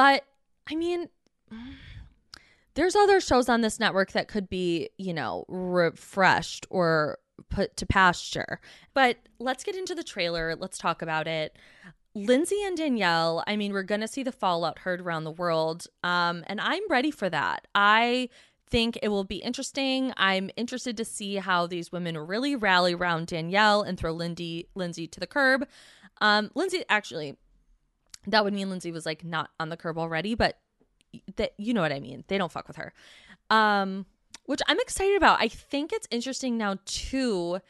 But 0.00 0.24
I 0.66 0.76
mean, 0.76 1.10
there's 2.72 2.96
other 2.96 3.20
shows 3.20 3.50
on 3.50 3.60
this 3.60 3.78
network 3.78 4.12
that 4.12 4.28
could 4.28 4.48
be, 4.48 4.88
you 4.96 5.12
know, 5.12 5.44
refreshed 5.46 6.66
or 6.70 7.18
put 7.50 7.76
to 7.76 7.84
pasture. 7.84 8.60
But 8.94 9.18
let's 9.38 9.62
get 9.62 9.76
into 9.76 9.94
the 9.94 10.02
trailer. 10.02 10.56
Let's 10.56 10.78
talk 10.78 11.02
about 11.02 11.26
it. 11.26 11.54
Lindsay 12.14 12.62
and 12.64 12.78
Danielle, 12.78 13.44
I 13.46 13.56
mean, 13.56 13.74
we're 13.74 13.82
going 13.82 14.00
to 14.00 14.08
see 14.08 14.22
the 14.22 14.32
fallout 14.32 14.78
heard 14.78 15.02
around 15.02 15.24
the 15.24 15.32
world. 15.32 15.86
Um, 16.02 16.44
and 16.46 16.62
I'm 16.62 16.88
ready 16.88 17.10
for 17.10 17.28
that. 17.28 17.68
I 17.74 18.30
think 18.70 18.98
it 19.02 19.08
will 19.08 19.24
be 19.24 19.36
interesting. 19.36 20.14
I'm 20.16 20.48
interested 20.56 20.96
to 20.96 21.04
see 21.04 21.34
how 21.36 21.66
these 21.66 21.92
women 21.92 22.16
really 22.16 22.56
rally 22.56 22.94
around 22.94 23.26
Danielle 23.26 23.82
and 23.82 23.98
throw 23.98 24.12
Lindy 24.12 24.66
Lindsay 24.74 25.06
to 25.08 25.20
the 25.20 25.26
curb. 25.26 25.68
Um, 26.22 26.50
Lindsay 26.54 26.84
actually, 26.88 27.36
that 28.26 28.44
would 28.44 28.54
mean 28.54 28.70
Lindsay 28.70 28.92
was 28.92 29.06
like 29.06 29.24
not 29.24 29.50
on 29.58 29.68
the 29.68 29.76
curb 29.76 29.98
already, 29.98 30.34
but 30.34 30.58
that 31.36 31.52
you 31.58 31.74
know 31.74 31.80
what 31.80 31.92
I 31.92 32.00
mean. 32.00 32.24
They 32.28 32.38
don't 32.38 32.52
fuck 32.52 32.68
with 32.68 32.76
her. 32.76 32.92
Um, 33.50 34.06
which 34.46 34.60
I'm 34.68 34.80
excited 34.80 35.16
about. 35.16 35.40
I 35.40 35.48
think 35.48 35.92
it's 35.92 36.08
interesting 36.10 36.56
now 36.56 36.76
too, 36.84 37.60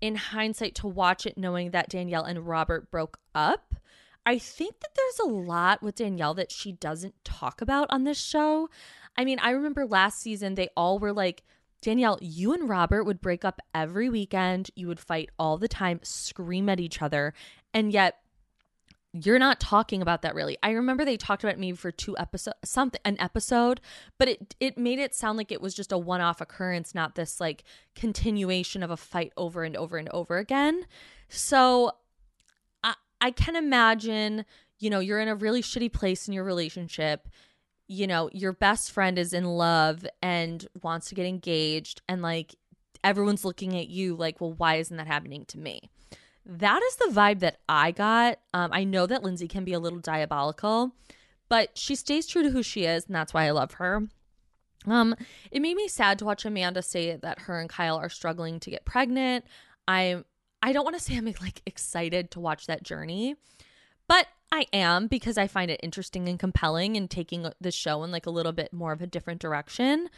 in 0.00 0.16
hindsight, 0.16 0.74
to 0.76 0.86
watch 0.86 1.26
it 1.26 1.38
knowing 1.38 1.70
that 1.70 1.88
Danielle 1.88 2.24
and 2.24 2.46
Robert 2.46 2.90
broke 2.90 3.18
up. 3.34 3.74
I 4.26 4.38
think 4.38 4.80
that 4.80 4.90
there's 4.94 5.20
a 5.20 5.32
lot 5.32 5.82
with 5.82 5.96
Danielle 5.96 6.34
that 6.34 6.52
she 6.52 6.72
doesn't 6.72 7.14
talk 7.24 7.60
about 7.60 7.88
on 7.90 8.04
this 8.04 8.20
show. 8.20 8.68
I 9.16 9.24
mean, 9.24 9.38
I 9.40 9.50
remember 9.50 9.86
last 9.86 10.20
season 10.20 10.54
they 10.54 10.68
all 10.76 10.98
were 10.98 11.12
like, 11.12 11.42
Danielle, 11.80 12.18
you 12.20 12.52
and 12.52 12.68
Robert 12.68 13.04
would 13.04 13.20
break 13.20 13.44
up 13.44 13.60
every 13.74 14.08
weekend. 14.08 14.70
You 14.74 14.88
would 14.88 15.00
fight 15.00 15.30
all 15.38 15.58
the 15.58 15.68
time, 15.68 16.00
scream 16.02 16.68
at 16.68 16.80
each 16.80 17.00
other. 17.00 17.32
And 17.72 17.92
yet 17.92 18.18
you're 19.12 19.38
not 19.38 19.58
talking 19.58 20.02
about 20.02 20.22
that 20.22 20.34
really. 20.34 20.58
I 20.62 20.70
remember 20.72 21.04
they 21.04 21.16
talked 21.16 21.42
about 21.42 21.58
me 21.58 21.72
for 21.72 21.90
two 21.90 22.16
episodes, 22.18 22.56
something, 22.64 23.00
an 23.04 23.16
episode, 23.18 23.80
but 24.18 24.28
it 24.28 24.54
it 24.60 24.76
made 24.76 24.98
it 24.98 25.14
sound 25.14 25.38
like 25.38 25.50
it 25.50 25.62
was 25.62 25.74
just 25.74 25.92
a 25.92 25.98
one 25.98 26.20
off 26.20 26.40
occurrence, 26.40 26.94
not 26.94 27.14
this 27.14 27.40
like 27.40 27.64
continuation 27.94 28.82
of 28.82 28.90
a 28.90 28.96
fight 28.96 29.32
over 29.36 29.64
and 29.64 29.76
over 29.76 29.96
and 29.96 30.08
over 30.10 30.36
again. 30.36 30.84
So 31.28 31.92
I 32.84 32.94
I 33.20 33.30
can 33.30 33.56
imagine, 33.56 34.44
you 34.78 34.90
know, 34.90 35.00
you're 35.00 35.20
in 35.20 35.28
a 35.28 35.34
really 35.34 35.62
shitty 35.62 35.92
place 35.92 36.28
in 36.28 36.34
your 36.34 36.44
relationship. 36.44 37.28
You 37.86 38.06
know, 38.06 38.28
your 38.34 38.52
best 38.52 38.90
friend 38.92 39.18
is 39.18 39.32
in 39.32 39.44
love 39.44 40.06
and 40.20 40.66
wants 40.82 41.08
to 41.08 41.14
get 41.14 41.24
engaged, 41.24 42.02
and 42.06 42.20
like 42.20 42.54
everyone's 43.02 43.44
looking 43.44 43.74
at 43.76 43.88
you 43.88 44.14
like, 44.16 44.40
well, 44.40 44.52
why 44.52 44.76
isn't 44.76 44.96
that 44.98 45.06
happening 45.06 45.46
to 45.46 45.58
me? 45.58 45.90
That 46.48 46.82
is 46.82 46.96
the 46.96 47.12
vibe 47.12 47.40
that 47.40 47.58
I 47.68 47.92
got. 47.92 48.38
Um, 48.54 48.70
I 48.72 48.84
know 48.84 49.06
that 49.06 49.22
Lindsay 49.22 49.46
can 49.46 49.64
be 49.64 49.74
a 49.74 49.78
little 49.78 49.98
diabolical, 49.98 50.92
but 51.48 51.76
she 51.76 51.94
stays 51.94 52.26
true 52.26 52.42
to 52.42 52.50
who 52.50 52.62
she 52.62 52.84
is, 52.84 53.06
and 53.06 53.14
that's 53.14 53.34
why 53.34 53.46
I 53.46 53.50
love 53.50 53.72
her. 53.74 54.08
Um, 54.86 55.14
it 55.50 55.60
made 55.60 55.76
me 55.76 55.88
sad 55.88 56.18
to 56.18 56.24
watch 56.24 56.44
Amanda 56.44 56.82
say 56.82 57.16
that 57.16 57.40
her 57.40 57.60
and 57.60 57.68
Kyle 57.68 57.96
are 57.96 58.08
struggling 58.08 58.60
to 58.60 58.70
get 58.70 58.84
pregnant. 58.86 59.44
I 59.86 60.24
I 60.62 60.72
don't 60.72 60.84
want 60.84 60.96
to 60.96 61.02
say 61.02 61.16
I'm 61.16 61.26
like 61.26 61.62
excited 61.66 62.30
to 62.32 62.40
watch 62.40 62.66
that 62.66 62.82
journey, 62.82 63.36
but 64.06 64.26
I 64.50 64.66
am 64.72 65.06
because 65.06 65.36
I 65.36 65.46
find 65.46 65.70
it 65.70 65.80
interesting 65.82 66.28
and 66.28 66.38
compelling 66.38 66.96
and 66.96 67.10
taking 67.10 67.46
the 67.60 67.70
show 67.70 68.02
in 68.04 68.10
like 68.10 68.26
a 68.26 68.30
little 68.30 68.52
bit 68.52 68.72
more 68.72 68.92
of 68.92 69.02
a 69.02 69.06
different 69.06 69.40
direction. 69.40 70.08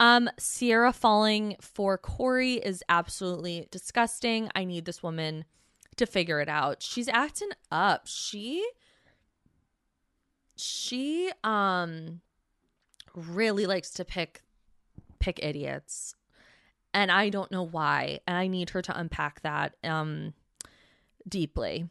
Um, 0.00 0.28
Ciara 0.38 0.92
falling 0.92 1.56
for 1.60 1.98
Corey 1.98 2.54
is 2.54 2.82
absolutely 2.88 3.68
disgusting. 3.70 4.50
I 4.54 4.64
need 4.64 4.84
this 4.84 5.02
woman 5.02 5.44
to 5.98 6.06
figure 6.06 6.40
it 6.40 6.48
out. 6.48 6.82
She's 6.82 7.08
acting 7.08 7.50
up. 7.70 8.06
She 8.06 8.66
she 10.56 11.30
um 11.44 12.20
really 13.14 13.66
likes 13.66 13.90
to 13.90 14.04
pick 14.04 14.42
pick 15.18 15.38
idiots. 15.42 16.14
And 16.94 17.12
I 17.12 17.28
don't 17.28 17.52
know 17.52 17.62
why. 17.62 18.20
And 18.26 18.36
I 18.36 18.46
need 18.46 18.70
her 18.70 18.82
to 18.82 18.98
unpack 18.98 19.42
that 19.42 19.76
um 19.84 20.34
deeply. 21.28 21.88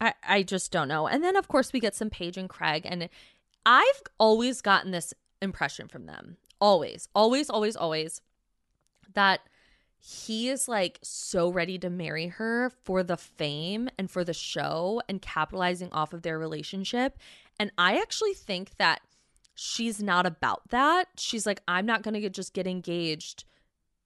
I 0.00 0.14
I 0.26 0.42
just 0.42 0.72
don't 0.72 0.88
know. 0.88 1.06
And 1.06 1.22
then 1.22 1.36
of 1.36 1.48
course 1.48 1.72
we 1.72 1.80
get 1.80 1.94
some 1.94 2.10
Paige 2.10 2.36
and 2.36 2.48
Craig 2.48 2.86
and 2.86 3.08
I've 3.64 4.02
always 4.18 4.60
gotten 4.60 4.90
this 4.90 5.14
impression 5.40 5.88
from 5.88 6.06
them. 6.06 6.36
Always. 6.60 7.08
Always 7.14 7.50
always 7.50 7.76
always 7.76 8.20
that 9.14 9.40
he 10.04 10.48
is 10.48 10.66
like 10.66 10.98
so 11.00 11.48
ready 11.48 11.78
to 11.78 11.88
marry 11.88 12.26
her 12.26 12.72
for 12.82 13.04
the 13.04 13.16
fame 13.16 13.88
and 13.96 14.10
for 14.10 14.24
the 14.24 14.34
show 14.34 15.00
and 15.08 15.22
capitalizing 15.22 15.92
off 15.92 16.12
of 16.12 16.22
their 16.22 16.40
relationship. 16.40 17.16
And 17.60 17.70
I 17.78 17.98
actually 17.98 18.34
think 18.34 18.76
that 18.78 19.00
she's 19.54 20.02
not 20.02 20.26
about 20.26 20.68
that. 20.70 21.06
She's 21.16 21.46
like, 21.46 21.62
I'm 21.68 21.86
not 21.86 22.02
going 22.02 22.20
to 22.20 22.28
just 22.30 22.52
get 22.52 22.66
engaged 22.66 23.44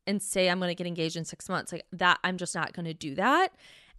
and 0.07 0.21
say 0.21 0.51
I'm 0.51 0.59
going 0.59 0.68
to 0.68 0.75
get 0.75 0.87
engaged 0.87 1.16
in 1.16 1.25
six 1.25 1.49
months. 1.49 1.73
Like 1.73 1.87
that, 1.92 2.18
I'm 2.23 2.37
just 2.37 2.55
not 2.55 2.75
going 2.75 2.85
to 2.85 2.94
do 2.94 3.14
that. 3.14 3.55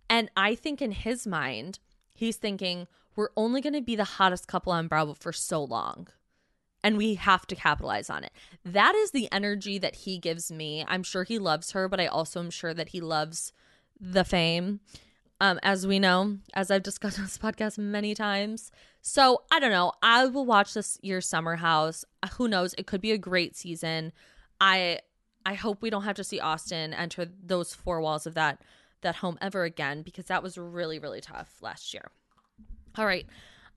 And 0.07 0.29
I 0.37 0.53
think 0.53 0.83
in 0.83 0.91
his 0.91 1.25
mind, 1.25 1.79
he's 2.13 2.37
thinking, 2.37 2.85
we're 3.15 3.29
only 3.35 3.59
going 3.59 3.73
to 3.73 3.81
be 3.81 3.95
the 3.95 4.03
hottest 4.03 4.47
couple 4.47 4.71
on 4.71 4.87
Bravo 4.87 5.15
for 5.15 5.33
so 5.33 5.63
long 5.63 6.09
and 6.87 6.95
we 6.95 7.15
have 7.15 7.45
to 7.45 7.53
capitalize 7.53 8.09
on 8.09 8.23
it. 8.23 8.31
That 8.63 8.95
is 8.95 9.11
the 9.11 9.29
energy 9.29 9.77
that 9.77 9.93
he 9.93 10.17
gives 10.17 10.49
me. 10.49 10.85
I'm 10.87 11.03
sure 11.03 11.25
he 11.25 11.37
loves 11.37 11.71
her, 11.71 11.89
but 11.89 11.99
I 11.99 12.07
also 12.07 12.39
am 12.39 12.49
sure 12.49 12.73
that 12.73 12.89
he 12.89 13.01
loves 13.01 13.51
the 13.99 14.23
fame. 14.23 14.79
Um, 15.41 15.59
as 15.63 15.85
we 15.85 15.99
know, 15.99 16.37
as 16.53 16.71
I've 16.71 16.83
discussed 16.83 17.19
on 17.19 17.25
this 17.25 17.37
podcast 17.37 17.77
many 17.77 18.15
times. 18.15 18.71
So 19.01 19.41
I 19.51 19.59
don't 19.59 19.71
know. 19.71 19.91
I 20.01 20.27
will 20.27 20.45
watch 20.45 20.73
this 20.73 20.97
year's 21.01 21.27
Summer 21.27 21.57
House. 21.57 22.05
Who 22.35 22.47
knows? 22.47 22.73
It 22.77 22.87
could 22.87 23.01
be 23.01 23.11
a 23.11 23.17
great 23.17 23.57
season. 23.57 24.13
I 24.61 24.99
I 25.45 25.55
hope 25.55 25.81
we 25.81 25.89
don't 25.89 26.03
have 26.03 26.15
to 26.15 26.23
see 26.23 26.39
Austen 26.39 26.93
enter 26.93 27.27
those 27.43 27.73
four 27.73 27.99
walls 27.99 28.25
of 28.25 28.33
that 28.35 28.61
that 29.01 29.17
home 29.17 29.37
ever 29.41 29.65
again 29.65 30.03
because 30.03 30.25
that 30.27 30.41
was 30.41 30.57
really 30.57 30.99
really 30.99 31.19
tough 31.19 31.57
last 31.61 31.93
year. 31.93 32.11
All 32.97 33.05
right. 33.05 33.27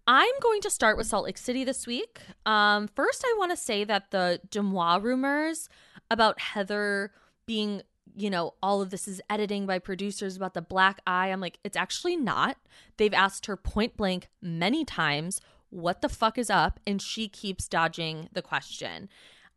I'm 0.06 0.32
going 0.40 0.60
to 0.62 0.70
start 0.70 0.96
with 0.96 1.06
Salt 1.06 1.24
Lake 1.24 1.38
City 1.38 1.64
this 1.64 1.86
week. 1.86 2.20
Um, 2.46 2.88
first, 2.88 3.24
I 3.24 3.34
want 3.38 3.52
to 3.52 3.56
say 3.56 3.84
that 3.84 4.10
the 4.10 4.40
Deuxmoi 4.48 5.02
rumors 5.02 5.68
about 6.10 6.40
Heather 6.40 7.12
being, 7.46 7.82
you 8.16 8.30
know, 8.30 8.54
all 8.62 8.82
of 8.82 8.90
this 8.90 9.06
is 9.06 9.20
editing 9.30 9.66
by 9.66 9.78
producers 9.78 10.36
about 10.36 10.54
the 10.54 10.62
black 10.62 11.00
eye. 11.06 11.28
I'm 11.28 11.40
like, 11.40 11.58
it's 11.62 11.76
actually 11.76 12.16
not. 12.16 12.56
They've 12.96 13.14
asked 13.14 13.46
her 13.46 13.56
point 13.56 13.96
blank 13.96 14.28
many 14.42 14.84
times, 14.84 15.40
what 15.70 16.00
the 16.00 16.08
fuck 16.08 16.38
is 16.38 16.50
up? 16.50 16.80
And 16.86 17.00
she 17.00 17.28
keeps 17.28 17.68
dodging 17.68 18.28
the 18.32 18.42
question. 18.42 19.08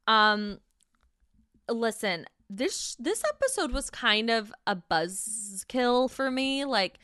Um, 0.08 0.60
listen, 1.70 2.26
this 2.50 2.96
this 3.00 3.24
episode 3.28 3.72
was 3.72 3.90
kind 3.90 4.30
of 4.30 4.54
a 4.68 4.76
buzzkill 4.76 6.12
for 6.12 6.30
me. 6.30 6.66
Like, 6.66 7.00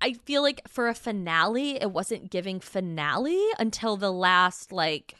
I 0.00 0.12
feel 0.12 0.42
like 0.42 0.68
for 0.68 0.88
a 0.88 0.94
finale, 0.94 1.80
it 1.80 1.90
wasn't 1.90 2.30
giving 2.30 2.60
finale 2.60 3.42
until 3.58 3.96
the 3.96 4.12
last 4.12 4.72
like 4.72 5.14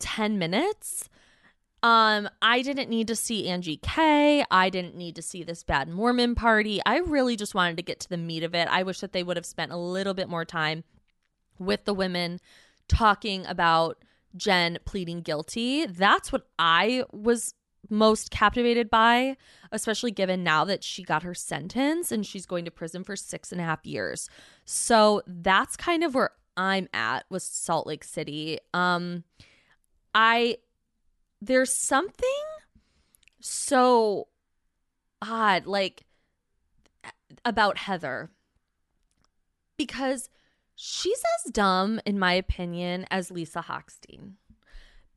10 0.00 0.38
minutes. 0.38 1.08
Um, 1.82 2.28
I 2.42 2.60
didn't 2.62 2.90
need 2.90 3.06
to 3.08 3.16
see 3.16 3.48
Angie 3.48 3.78
K. 3.78 4.44
I 4.50 4.68
didn't 4.68 4.96
need 4.96 5.16
to 5.16 5.22
see 5.22 5.42
this 5.42 5.62
bad 5.62 5.88
Mormon 5.88 6.34
party. 6.34 6.80
I 6.84 6.98
really 6.98 7.36
just 7.36 7.54
wanted 7.54 7.76
to 7.78 7.82
get 7.82 8.00
to 8.00 8.08
the 8.08 8.18
meat 8.18 8.42
of 8.42 8.54
it. 8.54 8.68
I 8.68 8.82
wish 8.82 9.00
that 9.00 9.12
they 9.12 9.22
would 9.22 9.36
have 9.36 9.46
spent 9.46 9.72
a 9.72 9.78
little 9.78 10.12
bit 10.12 10.28
more 10.28 10.44
time 10.44 10.84
with 11.58 11.84
the 11.84 11.94
women 11.94 12.40
talking 12.88 13.46
about 13.46 13.98
Jen 14.36 14.78
pleading 14.84 15.22
guilty. 15.22 15.86
That's 15.86 16.32
what 16.32 16.46
I 16.58 17.04
was 17.12 17.54
most 17.88 18.30
captivated 18.30 18.90
by, 18.90 19.36
especially 19.72 20.10
given 20.10 20.44
now 20.44 20.64
that 20.64 20.84
she 20.84 21.02
got 21.02 21.22
her 21.22 21.34
sentence 21.34 22.12
and 22.12 22.26
she's 22.26 22.46
going 22.46 22.64
to 22.64 22.70
prison 22.70 23.04
for 23.04 23.16
six 23.16 23.52
and 23.52 23.60
a 23.60 23.64
half 23.64 23.84
years. 23.86 24.28
So 24.64 25.22
that's 25.26 25.76
kind 25.76 26.04
of 26.04 26.14
where 26.14 26.30
I'm 26.56 26.88
at 26.92 27.24
with 27.30 27.42
Salt 27.42 27.86
Lake 27.86 28.04
City. 28.04 28.58
Um, 28.74 29.24
I 30.14 30.58
there's 31.40 31.72
something 31.72 32.28
so 33.40 34.28
odd, 35.22 35.66
like 35.66 36.04
about 37.44 37.78
Heather, 37.78 38.30
because 39.76 40.28
she's 40.74 41.22
as 41.38 41.52
dumb, 41.52 42.00
in 42.04 42.18
my 42.18 42.34
opinion, 42.34 43.06
as 43.10 43.30
Lisa 43.30 43.64
Hochstein. 43.66 44.32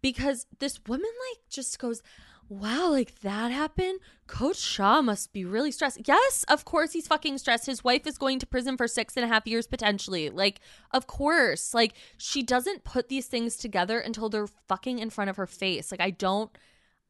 Because 0.01 0.45
this 0.59 0.79
woman, 0.87 1.09
like, 1.31 1.39
just 1.49 1.79
goes, 1.79 2.01
wow, 2.49 2.89
like 2.89 3.19
that 3.21 3.51
happened? 3.51 3.99
Coach 4.27 4.57
Shah 4.57 5.01
must 5.01 5.33
be 5.33 5.45
really 5.45 5.71
stressed. 5.71 6.01
Yes, 6.05 6.45
of 6.47 6.65
course 6.65 6.93
he's 6.93 7.07
fucking 7.07 7.37
stressed. 7.37 7.65
His 7.65 7.83
wife 7.83 8.07
is 8.07 8.17
going 8.17 8.39
to 8.39 8.45
prison 8.45 8.77
for 8.77 8.87
six 8.87 9.15
and 9.15 9.25
a 9.25 9.27
half 9.27 9.47
years 9.47 9.67
potentially. 9.67 10.29
Like, 10.29 10.59
of 10.91 11.07
course. 11.07 11.73
Like, 11.73 11.93
she 12.17 12.43
doesn't 12.43 12.83
put 12.83 13.09
these 13.09 13.27
things 13.27 13.57
together 13.57 13.99
until 13.99 14.29
they're 14.29 14.47
fucking 14.67 14.99
in 14.99 15.09
front 15.09 15.29
of 15.29 15.37
her 15.37 15.47
face. 15.47 15.91
Like, 15.91 16.01
I 16.01 16.11
don't 16.11 16.55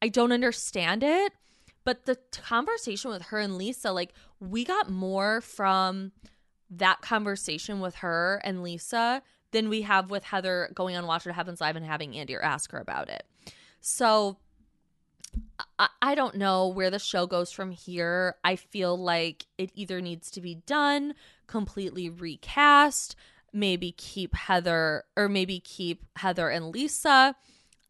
I 0.02 0.08
don't 0.08 0.32
understand 0.32 1.02
it. 1.02 1.32
But 1.84 2.06
the 2.06 2.18
conversation 2.32 3.10
with 3.10 3.22
her 3.22 3.38
and 3.38 3.58
Lisa, 3.58 3.92
like, 3.92 4.14
we 4.40 4.64
got 4.64 4.90
more 4.90 5.40
from 5.40 6.12
that 6.70 7.02
conversation 7.02 7.80
with 7.80 7.96
her 7.96 8.40
and 8.42 8.62
Lisa 8.62 9.22
than 9.52 9.68
we 9.68 9.82
have 9.82 10.10
with 10.10 10.24
Heather 10.24 10.70
going 10.74 10.96
on 10.96 11.06
Watch 11.06 11.26
What 11.26 11.34
Happens 11.34 11.60
Live 11.60 11.76
and 11.76 11.84
having 11.84 12.16
Andy 12.16 12.34
or 12.34 12.42
ask 12.42 12.72
her 12.72 12.78
about 12.78 13.08
it. 13.08 13.24
So 13.80 14.38
I, 15.78 16.14
don't 16.14 16.36
know 16.36 16.68
where 16.68 16.90
the 16.90 16.98
show 16.98 17.26
goes 17.26 17.50
from 17.50 17.72
here. 17.72 18.36
I 18.44 18.56
feel 18.56 18.96
like 18.96 19.46
it 19.58 19.70
either 19.74 20.00
needs 20.00 20.30
to 20.32 20.40
be 20.40 20.56
done, 20.66 21.14
completely 21.46 22.08
recast, 22.08 23.16
maybe 23.52 23.92
keep 23.92 24.34
Heather 24.34 25.04
or 25.16 25.28
maybe 25.28 25.60
keep 25.60 26.04
Heather 26.16 26.48
and 26.48 26.66
Lisa. 26.66 27.34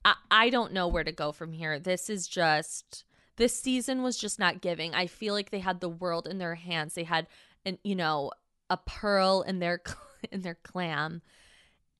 I, 0.04 0.14
I 0.30 0.50
don't 0.50 0.72
know 0.72 0.88
where 0.88 1.04
to 1.04 1.12
go 1.12 1.32
from 1.32 1.52
here. 1.52 1.78
This 1.78 2.08
is 2.08 2.26
just 2.26 3.04
this 3.36 3.58
season 3.58 4.02
was 4.02 4.16
just 4.16 4.38
not 4.38 4.60
giving. 4.60 4.94
I 4.94 5.06
feel 5.06 5.34
like 5.34 5.50
they 5.50 5.58
had 5.58 5.80
the 5.80 5.88
world 5.88 6.26
in 6.26 6.38
their 6.38 6.54
hands. 6.54 6.94
They 6.94 7.04
had 7.04 7.26
an 7.64 7.78
you 7.82 7.96
know 7.96 8.30
a 8.70 8.76
pearl 8.76 9.42
in 9.42 9.58
their 9.58 9.80
in 10.32 10.42
their 10.42 10.58
clam, 10.62 11.22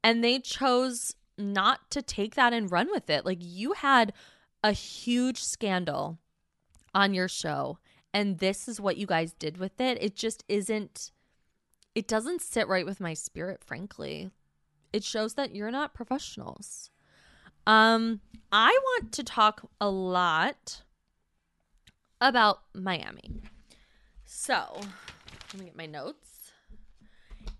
and 0.03 0.23
they 0.23 0.39
chose 0.39 1.15
not 1.37 1.91
to 1.91 2.03
take 2.03 2.37
that 2.37 2.53
and 2.53 2.71
run 2.71 2.91
with 2.91 3.11
it. 3.11 3.25
Like 3.25 3.39
you 3.41 3.73
had 3.73 4.13
a 4.65 4.73
huge 4.73 5.45
scandal 5.45 6.19
on 6.95 7.13
your 7.13 7.29
show, 7.29 7.79
and 8.15 8.39
this 8.39 8.67
is 8.67 8.81
what 8.81 8.97
you 8.97 9.07
guys 9.07 9.35
did 9.35 9.59
with 9.59 9.79
it. 9.81 9.99
It 10.01 10.17
just 10.17 10.43
isn't. 10.49 11.13
It 11.95 12.09
doesn't 12.09 12.41
sit 12.41 12.67
right 12.67 12.87
with 12.87 12.99
my 12.99 13.15
spirit, 13.15 13.63
frankly. 13.63 14.31
It 14.93 15.05
shows 15.05 15.35
that 15.35 15.55
you're 15.55 15.71
not 15.71 15.95
professionals. 15.95 16.91
Um, 17.67 18.21
I 18.51 18.77
want 18.83 19.13
to 19.13 19.23
talk 19.23 19.69
a 19.81 19.91
lot 19.91 20.83
about 22.21 22.63
Miami. 22.75 23.43
So, 24.25 24.81
let 25.53 25.59
me 25.59 25.67
get 25.67 25.77
my 25.77 25.87
notes. 25.87 26.34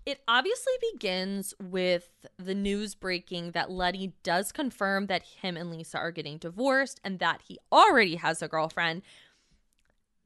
It 0.05 0.21
obviously 0.27 0.73
begins 0.93 1.55
with 1.59 2.09
the 2.37 2.53
news 2.53 2.93
breaking 2.93 3.51
that 3.51 3.71
Lenny 3.71 4.13
does 4.21 4.51
confirm 4.51 5.07
that 5.07 5.23
him 5.23 5.57
and 5.57 5.71
Lisa 5.71 5.97
are 5.97 6.11
getting 6.11 6.37
divorced 6.37 7.01
and 7.03 7.17
that 7.19 7.41
he 7.47 7.57
already 7.71 8.15
has 8.15 8.41
a 8.41 8.47
girlfriend. 8.47 9.01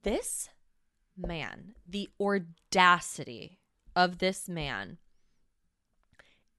This 0.04 0.50
man, 1.18 1.76
the 1.88 2.10
audacity 2.20 3.60
of 3.96 4.18
this 4.18 4.50
man 4.50 4.98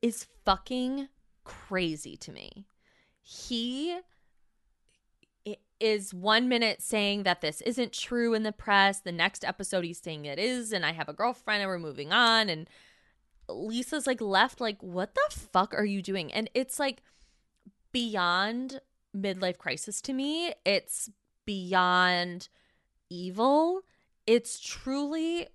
is 0.01 0.27
fucking 0.47 1.09
crazy 1.45 2.17
to 2.17 2.33
me. 2.33 2.65
He 3.23 3.99
is 5.79 6.13
one 6.13 6.49
minute 6.49 6.83
saying 6.83 7.23
that 7.25 7.41
this 7.41 7.61
isn't 7.63 7.93
true 7.93 8.35
in 8.35 8.43
the 8.43 8.53
press. 8.53 9.01
The 9.01 9.13
next 9.13 9.45
episode, 9.45 9.85
he's 9.85 10.01
saying 10.01 10.27
it 10.27 10.39
is, 10.39 10.73
and 10.73 10.85
I 10.85 10.93
have 10.93 11.09
a 11.09 11.15
girlfriend 11.15 11.63
and 11.63 11.69
we're 11.69 11.79
moving 11.79 12.13
on. 12.13 12.49
And 12.49 12.69
Lisa's 13.53 14.07
like 14.07 14.21
left, 14.21 14.61
like, 14.61 14.83
what 14.83 15.15
the 15.15 15.37
fuck 15.37 15.75
are 15.75 15.85
you 15.85 16.03
doing? 16.03 16.33
And 16.33 16.51
it's 16.55 16.79
like 16.79 17.03
beyond 17.93 18.81
midlife 19.17 19.59
crisis 19.59 20.01
to 20.03 20.13
me. 20.13 20.55
It's 20.65 21.11
beyond 21.45 22.49
evil. 23.09 23.83
It's 24.27 24.61
truly, 24.61 25.49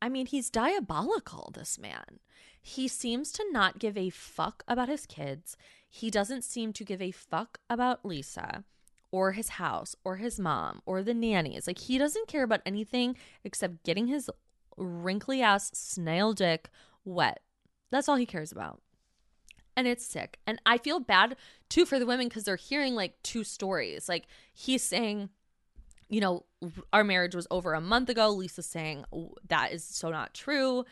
I 0.00 0.08
mean, 0.08 0.26
he's 0.26 0.50
diabolical, 0.50 1.50
this 1.54 1.78
man. 1.78 2.20
He 2.60 2.88
seems 2.88 3.32
to 3.32 3.44
not 3.50 3.78
give 3.78 3.98
a 3.98 4.10
fuck 4.10 4.62
about 4.68 4.88
his 4.88 5.04
kids. 5.04 5.56
He 5.88 6.10
doesn't 6.10 6.44
seem 6.44 6.72
to 6.74 6.84
give 6.84 7.02
a 7.02 7.10
fuck 7.10 7.58
about 7.68 8.04
Lisa 8.04 8.64
or 9.10 9.32
his 9.32 9.50
house 9.50 9.94
or 10.04 10.16
his 10.16 10.40
mom 10.40 10.80
or 10.86 11.02
the 11.02 11.12
nannies. 11.12 11.66
Like, 11.66 11.80
he 11.80 11.98
doesn't 11.98 12.28
care 12.28 12.44
about 12.44 12.62
anything 12.64 13.16
except 13.44 13.84
getting 13.84 14.06
his 14.06 14.30
wrinkly 14.76 15.42
ass 15.42 15.70
snail 15.74 16.32
dick 16.32 16.68
wet. 17.04 17.40
That's 17.90 18.08
all 18.08 18.16
he 18.16 18.26
cares 18.26 18.52
about. 18.52 18.80
And 19.76 19.86
it's 19.86 20.04
sick. 20.04 20.38
And 20.46 20.60
I 20.66 20.78
feel 20.78 21.00
bad 21.00 21.36
too 21.68 21.86
for 21.86 21.98
the 21.98 22.06
women 22.06 22.28
because 22.28 22.44
they're 22.44 22.56
hearing 22.56 22.94
like 22.94 23.22
two 23.22 23.44
stories. 23.44 24.08
Like 24.08 24.26
he's 24.52 24.82
saying, 24.82 25.30
you 26.08 26.20
know, 26.20 26.44
our 26.92 27.04
marriage 27.04 27.34
was 27.34 27.46
over 27.50 27.72
a 27.72 27.80
month 27.80 28.10
ago. 28.10 28.30
Lisa's 28.30 28.66
saying 28.66 29.04
that 29.48 29.72
is 29.72 29.82
so 29.82 30.10
not 30.10 30.34
true. 30.34 30.84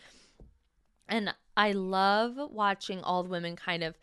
And 1.08 1.34
I 1.56 1.72
love 1.72 2.38
watching 2.50 3.02
all 3.02 3.22
the 3.22 3.30
women 3.30 3.56
kind 3.56 3.82
of 3.82 3.98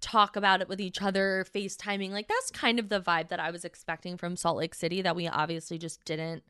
talk 0.00 0.36
about 0.36 0.60
it 0.60 0.68
with 0.68 0.80
each 0.80 1.02
other, 1.02 1.46
FaceTiming. 1.54 2.10
Like 2.10 2.28
that's 2.28 2.50
kind 2.50 2.78
of 2.78 2.88
the 2.88 3.00
vibe 3.00 3.28
that 3.28 3.40
I 3.40 3.50
was 3.50 3.64
expecting 3.64 4.16
from 4.16 4.36
Salt 4.36 4.58
Lake 4.58 4.74
City 4.74 5.02
that 5.02 5.16
we 5.16 5.28
obviously 5.28 5.78
just 5.78 6.04
didn't 6.04 6.42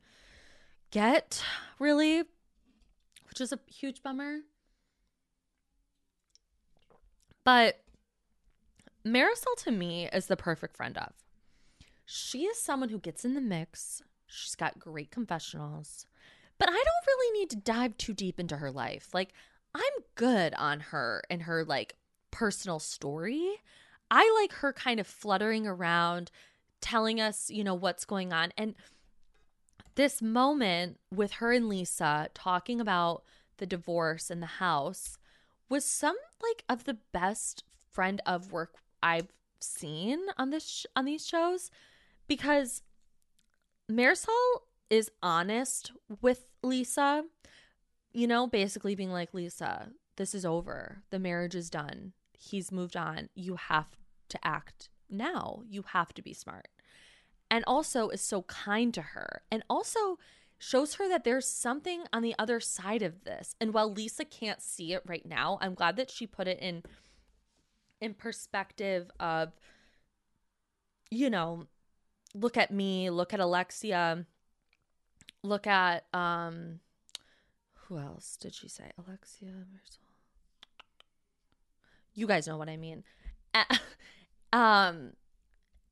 get 0.90 1.42
really 1.78 2.24
which 3.36 3.42
is 3.42 3.52
a 3.52 3.60
huge 3.70 4.02
bummer. 4.02 4.38
But 7.44 7.82
Marysol 9.06 9.54
to 9.58 9.70
me 9.70 10.08
is 10.10 10.26
the 10.26 10.38
perfect 10.38 10.74
friend 10.74 10.96
of. 10.96 11.12
She 12.06 12.44
is 12.44 12.58
someone 12.58 12.88
who 12.88 12.98
gets 12.98 13.26
in 13.26 13.34
the 13.34 13.42
mix. 13.42 14.02
She's 14.26 14.54
got 14.54 14.78
great 14.78 15.10
confessionals. 15.10 16.06
But 16.56 16.70
I 16.70 16.72
don't 16.72 17.06
really 17.06 17.38
need 17.38 17.50
to 17.50 17.56
dive 17.56 17.98
too 17.98 18.14
deep 18.14 18.40
into 18.40 18.56
her 18.56 18.70
life. 18.70 19.10
Like 19.12 19.34
I'm 19.74 19.82
good 20.14 20.54
on 20.54 20.80
her 20.80 21.22
and 21.28 21.42
her 21.42 21.62
like 21.62 21.96
personal 22.30 22.78
story. 22.78 23.60
I 24.10 24.34
like 24.40 24.54
her 24.54 24.72
kind 24.72 24.98
of 24.98 25.06
fluttering 25.06 25.66
around 25.66 26.30
telling 26.80 27.20
us, 27.20 27.50
you 27.50 27.64
know, 27.64 27.74
what's 27.74 28.06
going 28.06 28.32
on 28.32 28.52
and 28.56 28.74
this 29.96 30.22
moment 30.22 30.98
with 31.12 31.32
her 31.32 31.52
and 31.52 31.68
Lisa 31.68 32.28
talking 32.34 32.80
about 32.80 33.24
the 33.56 33.66
divorce 33.66 34.30
and 34.30 34.42
the 34.42 34.46
house 34.46 35.18
was 35.68 35.84
some 35.84 36.16
like 36.42 36.64
of 36.68 36.84
the 36.84 36.98
best 37.12 37.64
friend 37.90 38.20
of 38.24 38.52
work 38.52 38.74
I've 39.02 39.32
seen 39.58 40.20
on 40.38 40.50
this 40.50 40.66
sh- 40.66 40.86
on 40.94 41.06
these 41.06 41.26
shows 41.26 41.70
because 42.28 42.82
Marysol 43.90 44.62
is 44.90 45.10
honest 45.22 45.92
with 46.20 46.46
Lisa, 46.62 47.24
you 48.12 48.26
know, 48.26 48.46
basically 48.46 48.94
being 48.94 49.10
like 49.10 49.34
Lisa, 49.34 49.90
this 50.16 50.34
is 50.34 50.44
over. 50.44 51.02
The 51.10 51.18
marriage 51.18 51.54
is 51.54 51.70
done. 51.70 52.12
He's 52.38 52.70
moved 52.70 52.96
on. 52.96 53.28
You 53.34 53.56
have 53.56 53.96
to 54.28 54.46
act 54.46 54.90
now. 55.08 55.62
You 55.68 55.84
have 55.92 56.12
to 56.14 56.22
be 56.22 56.32
smart 56.32 56.68
and 57.50 57.64
also 57.66 58.08
is 58.08 58.20
so 58.20 58.42
kind 58.42 58.92
to 58.94 59.02
her 59.02 59.42
and 59.50 59.62
also 59.68 60.18
shows 60.58 60.94
her 60.94 61.08
that 61.08 61.24
there's 61.24 61.46
something 61.46 62.04
on 62.12 62.22
the 62.22 62.34
other 62.38 62.60
side 62.60 63.02
of 63.02 63.24
this. 63.24 63.54
And 63.60 63.74
while 63.74 63.92
lisa 63.92 64.24
can't 64.24 64.62
see 64.62 64.92
it 64.92 65.02
right 65.06 65.26
now 65.26 65.58
i'm 65.60 65.74
glad 65.74 65.96
that 65.96 66.10
she 66.10 66.26
put 66.26 66.48
it 66.48 66.58
in 66.60 66.82
in 68.00 68.14
perspective 68.14 69.10
of 69.18 69.52
you 71.10 71.30
know 71.30 71.66
look 72.34 72.56
at 72.56 72.70
me 72.70 73.10
look 73.10 73.32
at 73.32 73.40
alexia 73.40 74.26
look 75.42 75.66
at 75.66 76.04
um 76.12 76.80
who 77.88 77.98
else 77.98 78.36
did 78.36 78.52
she 78.52 78.68
say? 78.68 78.90
Alexia 79.06 79.52
you 82.14 82.26
guys 82.26 82.46
know 82.48 82.56
what 82.56 82.68
i 82.68 82.76
mean. 82.76 83.04
Um 84.52 85.12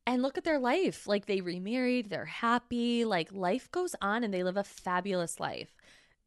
and 0.07 0.23
look 0.23 0.37
at 0.39 0.45
their 0.45 0.59
life. 0.59 1.07
Like 1.07 1.27
they 1.27 1.41
remarried, 1.41 2.11
they're 2.11 2.25
happy, 2.25 3.05
like 3.05 3.33
life 3.33 3.71
goes 3.71 3.95
on 4.01 4.25
and 4.25 4.33
they 4.33 4.43
live 4.43 4.57
a 4.57 4.65
fabulous 4.65 5.41
life. 5.41 5.75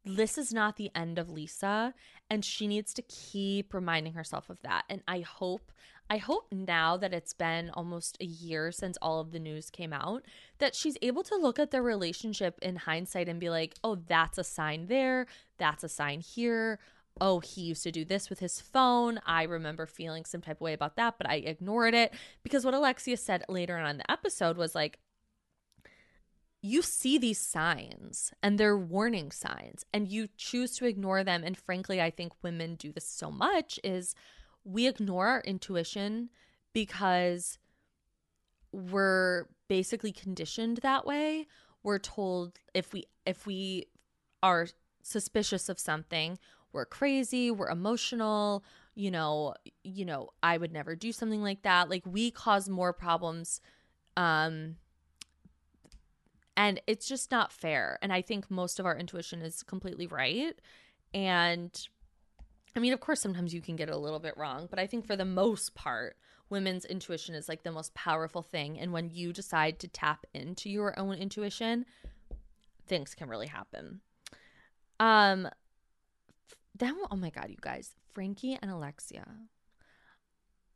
This 0.04 0.38
is 0.38 0.52
not 0.52 0.76
the 0.76 0.90
end 0.94 1.18
of 1.18 1.28
Lisa, 1.28 1.92
and 2.30 2.44
she 2.44 2.66
needs 2.66 2.94
to 2.94 3.02
keep 3.02 3.74
reminding 3.74 4.14
herself 4.14 4.48
of 4.48 4.60
that. 4.62 4.84
And 4.88 5.02
I 5.06 5.20
hope, 5.20 5.70
I 6.08 6.16
hope 6.16 6.46
now 6.50 6.96
that 6.96 7.12
it's 7.12 7.34
been 7.34 7.70
almost 7.74 8.16
a 8.20 8.24
year 8.24 8.72
since 8.72 8.96
all 9.02 9.20
of 9.20 9.32
the 9.32 9.38
news 9.38 9.68
came 9.68 9.92
out, 9.92 10.24
that 10.58 10.74
she's 10.74 10.96
able 11.02 11.22
to 11.24 11.36
look 11.36 11.58
at 11.58 11.72
their 11.72 11.82
relationship 11.82 12.58
in 12.62 12.76
hindsight 12.76 13.28
and 13.28 13.38
be 13.38 13.50
like, 13.50 13.74
oh, 13.84 13.96
that's 13.96 14.38
a 14.38 14.44
sign 14.44 14.86
there, 14.86 15.26
that's 15.58 15.84
a 15.84 15.88
sign 15.88 16.20
here 16.20 16.78
oh, 17.20 17.40
he 17.40 17.62
used 17.62 17.82
to 17.84 17.92
do 17.92 18.04
this 18.04 18.30
with 18.30 18.38
his 18.38 18.60
phone. 18.60 19.20
I 19.26 19.44
remember 19.44 19.86
feeling 19.86 20.24
some 20.24 20.40
type 20.40 20.56
of 20.56 20.62
way 20.62 20.72
about 20.72 20.96
that, 20.96 21.14
but 21.18 21.28
I 21.28 21.36
ignored 21.36 21.94
it. 21.94 22.12
Because 22.42 22.64
what 22.64 22.74
Alexia 22.74 23.16
said 23.16 23.44
later 23.48 23.76
on 23.76 23.90
in 23.90 23.98
the 23.98 24.10
episode 24.10 24.56
was 24.56 24.74
like, 24.74 24.98
you 26.60 26.82
see 26.82 27.18
these 27.18 27.38
signs 27.38 28.32
and 28.42 28.58
they're 28.58 28.76
warning 28.76 29.30
signs 29.30 29.84
and 29.94 30.08
you 30.08 30.28
choose 30.36 30.76
to 30.76 30.86
ignore 30.86 31.22
them. 31.22 31.44
And 31.44 31.56
frankly 31.56 32.02
i 32.02 32.10
think 32.10 32.32
women 32.42 32.74
do 32.74 32.90
this 32.90 33.06
so 33.06 33.30
much 33.30 33.78
is 33.84 34.14
we 34.64 34.86
ignore 34.86 35.28
our 35.28 35.40
intuition 35.42 36.30
because 36.74 37.58
we're 38.72 39.46
basically 39.68 40.12
conditioned 40.12 40.78
that 40.78 41.06
way. 41.06 41.46
We're 41.82 41.98
told 41.98 42.58
if 42.74 42.92
we 42.92 43.04
if 43.24 43.46
we 43.46 43.86
are 44.42 44.68
suspicious 45.02 45.68
of 45.68 45.78
something 45.78 46.38
we're 46.72 46.86
crazy, 46.86 47.50
we're 47.50 47.70
emotional, 47.70 48.64
you 48.94 49.10
know, 49.10 49.54
you 49.84 50.04
know, 50.04 50.30
I 50.42 50.58
would 50.58 50.72
never 50.72 50.96
do 50.96 51.12
something 51.12 51.42
like 51.42 51.62
that. 51.62 51.88
Like 51.88 52.04
we 52.06 52.30
cause 52.30 52.68
more 52.68 52.92
problems 52.92 53.60
um 54.16 54.76
and 56.56 56.80
it's 56.88 57.06
just 57.06 57.30
not 57.30 57.52
fair. 57.52 58.00
And 58.02 58.12
I 58.12 58.20
think 58.20 58.50
most 58.50 58.80
of 58.80 58.86
our 58.86 58.96
intuition 58.96 59.42
is 59.42 59.62
completely 59.62 60.08
right. 60.08 60.58
And 61.14 61.70
I 62.74 62.80
mean, 62.80 62.92
of 62.92 62.98
course, 62.98 63.20
sometimes 63.20 63.54
you 63.54 63.60
can 63.60 63.76
get 63.76 63.88
a 63.88 63.96
little 63.96 64.18
bit 64.18 64.36
wrong, 64.36 64.66
but 64.68 64.80
I 64.80 64.86
think 64.88 65.06
for 65.06 65.14
the 65.14 65.24
most 65.24 65.76
part, 65.76 66.16
women's 66.50 66.84
intuition 66.84 67.36
is 67.36 67.48
like 67.48 67.62
the 67.62 67.70
most 67.70 67.94
powerful 67.94 68.42
thing. 68.42 68.78
And 68.78 68.92
when 68.92 69.08
you 69.08 69.32
decide 69.32 69.78
to 69.80 69.88
tap 69.88 70.26
into 70.34 70.68
your 70.68 70.98
own 70.98 71.14
intuition, 71.14 71.86
things 72.88 73.14
can 73.14 73.28
really 73.28 73.46
happen. 73.46 74.00
Um, 74.98 75.48
then 76.78 76.96
oh 77.10 77.16
my 77.16 77.30
god, 77.30 77.46
you 77.48 77.56
guys, 77.60 77.94
Frankie 78.12 78.58
and 78.60 78.70
Alexia. 78.70 79.26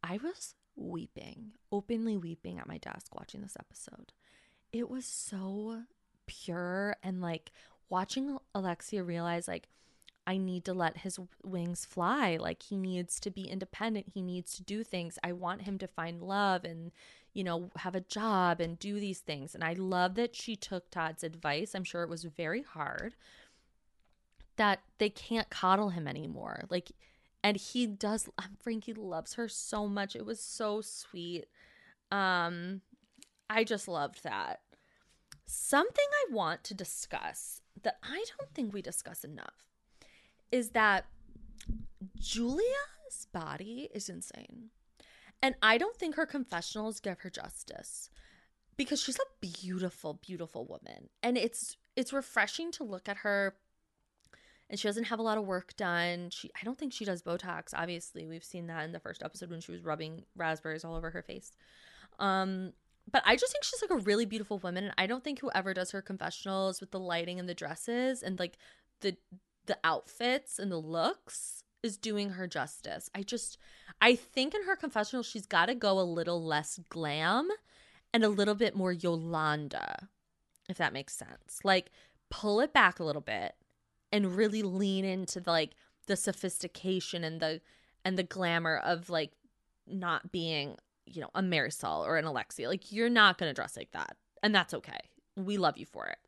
I 0.03 0.19
was 0.23 0.55
weeping, 0.75 1.53
openly 1.71 2.17
weeping 2.17 2.59
at 2.59 2.67
my 2.67 2.79
desk 2.79 3.15
watching 3.15 3.43
this 3.43 3.57
episode. 3.59 4.13
It 4.73 4.89
was 4.91 5.05
so 5.05 5.83
pure 6.27 6.97
and 7.03 7.21
like 7.21 7.53
watching 7.89 8.39
Alexia 8.55 9.03
realize 9.03 9.47
like 9.47 9.69
I 10.27 10.37
need 10.37 10.65
to 10.67 10.73
let 10.73 10.99
his 10.99 11.19
wings 11.45 11.85
fly. 11.85 12.37
Like 12.41 12.63
he 12.63 12.77
needs 12.77 13.19
to 13.21 13.31
be 13.31 13.43
independent. 13.43 14.07
He 14.15 14.23
needs 14.23 14.55
to 14.55 14.63
do 14.63 14.85
things. 14.85 15.19
I 15.23 15.33
want 15.33 15.63
him 15.63 15.79
to 15.79 15.89
find 15.89 16.23
love 16.23 16.65
and, 16.65 16.93
you 17.33 17.43
know, 17.43 17.71
have 17.77 17.97
a 17.97 18.01
job 18.01 18.61
and 18.61 18.79
do 18.79 19.01
these 19.01 19.19
things. 19.19 19.55
And 19.55 19.65
I 19.65 19.73
love 19.73 20.15
that 20.15 20.37
she 20.37 20.55
took 20.55 20.91
Todd's 20.91 21.25
advice. 21.25 21.75
I'm 21.75 21.85
sure 21.85 22.03
it 22.05 22.09
was 22.09 22.25
very 22.25 22.63
hard 22.63 23.15
that 24.57 24.81
they 24.99 25.11
can't 25.11 25.51
coddle 25.51 25.91
him 25.91 26.07
anymore. 26.07 26.65
Like, 26.71 26.93
and 27.43 27.57
he 27.57 27.87
does, 27.87 28.29
Frankie 28.61 28.93
loves 28.93 29.35
her 29.35 29.49
so 29.49 29.89
much. 29.89 30.15
It 30.15 30.27
was 30.27 30.41
so 30.41 30.81
sweet. 30.81 31.47
Um, 32.11 32.83
I 33.49 33.65
just 33.65 33.89
loved 33.89 34.23
that. 34.25 34.61
Something 35.47 36.07
I 36.29 36.35
want 36.35 36.65
to 36.65 36.75
discuss 36.75 37.61
that 37.83 37.99
I 38.03 38.25
don't 38.39 38.55
think 38.55 38.73
we 38.73 38.83
discuss 38.83 39.25
enough 39.25 39.67
is 40.51 40.71
that 40.71 41.07
Julia's 42.19 43.27
body 43.33 43.89
is 43.95 44.09
insane. 44.09 44.71
And 45.43 45.57
I 45.61 45.77
don't 45.79 45.97
think 45.97 46.15
her 46.15 46.27
confessionals 46.27 47.01
give 47.01 47.21
her 47.21 47.31
justice 47.31 48.11
because 48.77 49.03
she's 49.03 49.17
a 49.17 49.41
beautiful, 49.41 50.15
beautiful 50.15 50.65
woman. 50.65 51.09
And 51.23 51.37
it's 51.37 51.77
it's 51.97 52.13
refreshing 52.13 52.71
to 52.73 52.85
look 52.85 53.09
at 53.09 53.19
her 53.19 53.57
and 54.73 54.81
she 54.81 54.89
doesn't 54.89 55.05
have 55.05 55.19
a 55.19 55.23
lot 55.23 55.37
of 55.37 55.45
work 55.45 55.77
done. 55.77 56.31
She 56.31 56.51
I 56.61 56.65
don't 56.65 56.79
think 56.79 56.95
she 56.95 57.05
does 57.05 57.23
Botox, 57.23 57.75
obviously. 57.75 58.27
We've 58.27 58.43
seen 58.43 58.67
that 58.69 58.85
in 58.85 58.93
the 58.93 58.99
first 58.99 59.23
episode 59.23 59.51
when 59.51 59.61
she 59.61 59.71
was 59.71 59.85
rubbing 59.85 60.25
raspberries 60.35 60.83
all 60.83 60.97
over 60.97 61.11
her 61.11 61.23
face. 61.23 61.53
Um 62.19 62.73
but 63.11 63.23
I 63.27 63.37
just 63.37 63.53
think 63.53 63.65
she's 63.65 63.83
like 63.83 63.91
a 63.91 64.03
really 64.03 64.25
beautiful 64.25 64.59
woman 64.59 64.85
and 64.85 64.95
I 64.97 65.07
don't 65.07 65.23
think 65.23 65.41
whoever 65.41 65.75
does 65.75 65.91
her 65.91 66.01
confessionals 66.01 66.81
with 66.81 66.91
the 66.91 66.99
lighting 66.99 67.39
and 67.39 67.49
the 67.49 67.55
dresses 67.55 68.23
and 68.23 68.39
like 68.39 68.57
the 69.03 69.17
the 69.67 69.77
outfits 69.85 70.59
and 70.59 70.73
the 70.73 70.79
looks 70.79 71.65
is 71.83 71.99
doing 71.99 72.31
her 72.31 72.47
justice. 72.47 73.11
I 73.15 73.23
just 73.25 73.59
I 74.01 74.15
think 74.15 74.55
in 74.55 74.65
her 74.65 74.75
confessional 74.75 75.23
she's 75.23 75.47
got 75.47 75.67
to 75.67 75.75
go 75.75 76.01
a 76.01 76.03
little 76.03 76.43
less 76.43 76.81
glam 76.89 77.51
and 78.15 78.25
a 78.25 78.31
little 78.31 78.55
bit 78.55 78.75
more 78.75 78.93
Yolanda 78.93 80.09
if 80.71 80.79
that 80.79 80.95
makes 80.95 81.15
sense. 81.15 81.61
Like 81.63 81.91
pull 82.31 82.61
it 82.61 82.73
back 82.73 82.99
a 82.99 83.05
little 83.05 83.21
bit 83.21 83.53
and 84.13 84.37
really 84.37 84.63
lean 84.63 85.05
into 85.05 85.41
the, 85.41 85.51
like 85.51 85.73
the 86.07 86.17
sophistication 86.17 87.25
and 87.25 87.41
the 87.41 87.61
and 88.05 88.19
the 88.19 88.23
glamour 88.23 88.79
of 88.79 89.11
like 89.11 89.33
not 89.87 90.33
being, 90.33 90.77
you 91.07 91.21
know, 91.21 91.31
a 91.35 91.41
Marysol 91.41 92.05
or 92.07 92.17
an 92.17 92.25
Alexia. 92.25 92.69
Like 92.69 92.93
you're 92.93 93.09
not 93.09 93.39
going 93.39 93.51
to 93.51 93.55
dress 93.55 93.77
like 93.77 93.93
that. 93.93 94.17
And 94.43 94.55
that's 94.55 94.75
okay. 94.75 94.99
We 95.37 95.57
love 95.57 95.79
you 95.79 95.87
for 95.87 96.07
it. 96.07 96.19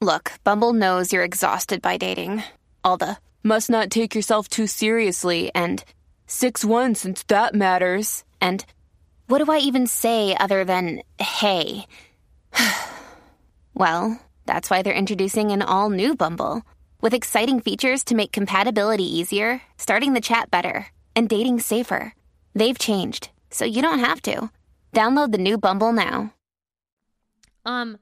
Look, 0.00 0.32
Bumble 0.44 0.72
knows 0.72 1.12
you're 1.12 1.24
exhausted 1.24 1.82
by 1.82 1.96
dating. 1.96 2.42
All 2.82 2.96
the 2.96 3.18
must 3.42 3.68
not 3.68 3.90
take 3.90 4.14
yourself 4.14 4.48
too 4.48 4.66
seriously 4.66 5.50
and 5.54 5.84
6 6.26 6.64
1 6.64 6.94
since 6.94 7.22
that 7.24 7.54
matters. 7.54 8.24
And 8.40 8.64
what 9.26 9.44
do 9.44 9.50
I 9.50 9.58
even 9.58 9.86
say 9.86 10.36
other 10.38 10.64
than 10.64 11.02
hey? 11.18 11.86
well, 13.74 14.20
that's 14.50 14.68
why 14.68 14.82
they're 14.82 14.92
introducing 14.92 15.52
an 15.52 15.62
all 15.62 15.90
new 15.90 16.16
Bumble 16.16 16.62
with 17.00 17.14
exciting 17.14 17.60
features 17.60 18.02
to 18.04 18.16
make 18.16 18.32
compatibility 18.32 19.04
easier, 19.04 19.62
starting 19.78 20.12
the 20.12 20.20
chat 20.20 20.50
better, 20.50 20.88
and 21.14 21.28
dating 21.28 21.60
safer. 21.60 22.14
They've 22.52 22.78
changed, 22.78 23.30
so 23.50 23.64
you 23.64 23.80
don't 23.80 24.00
have 24.00 24.20
to. 24.22 24.50
Download 24.92 25.30
the 25.30 25.38
new 25.38 25.56
Bumble 25.56 25.92
now. 25.92 26.34
Um, 27.64 27.98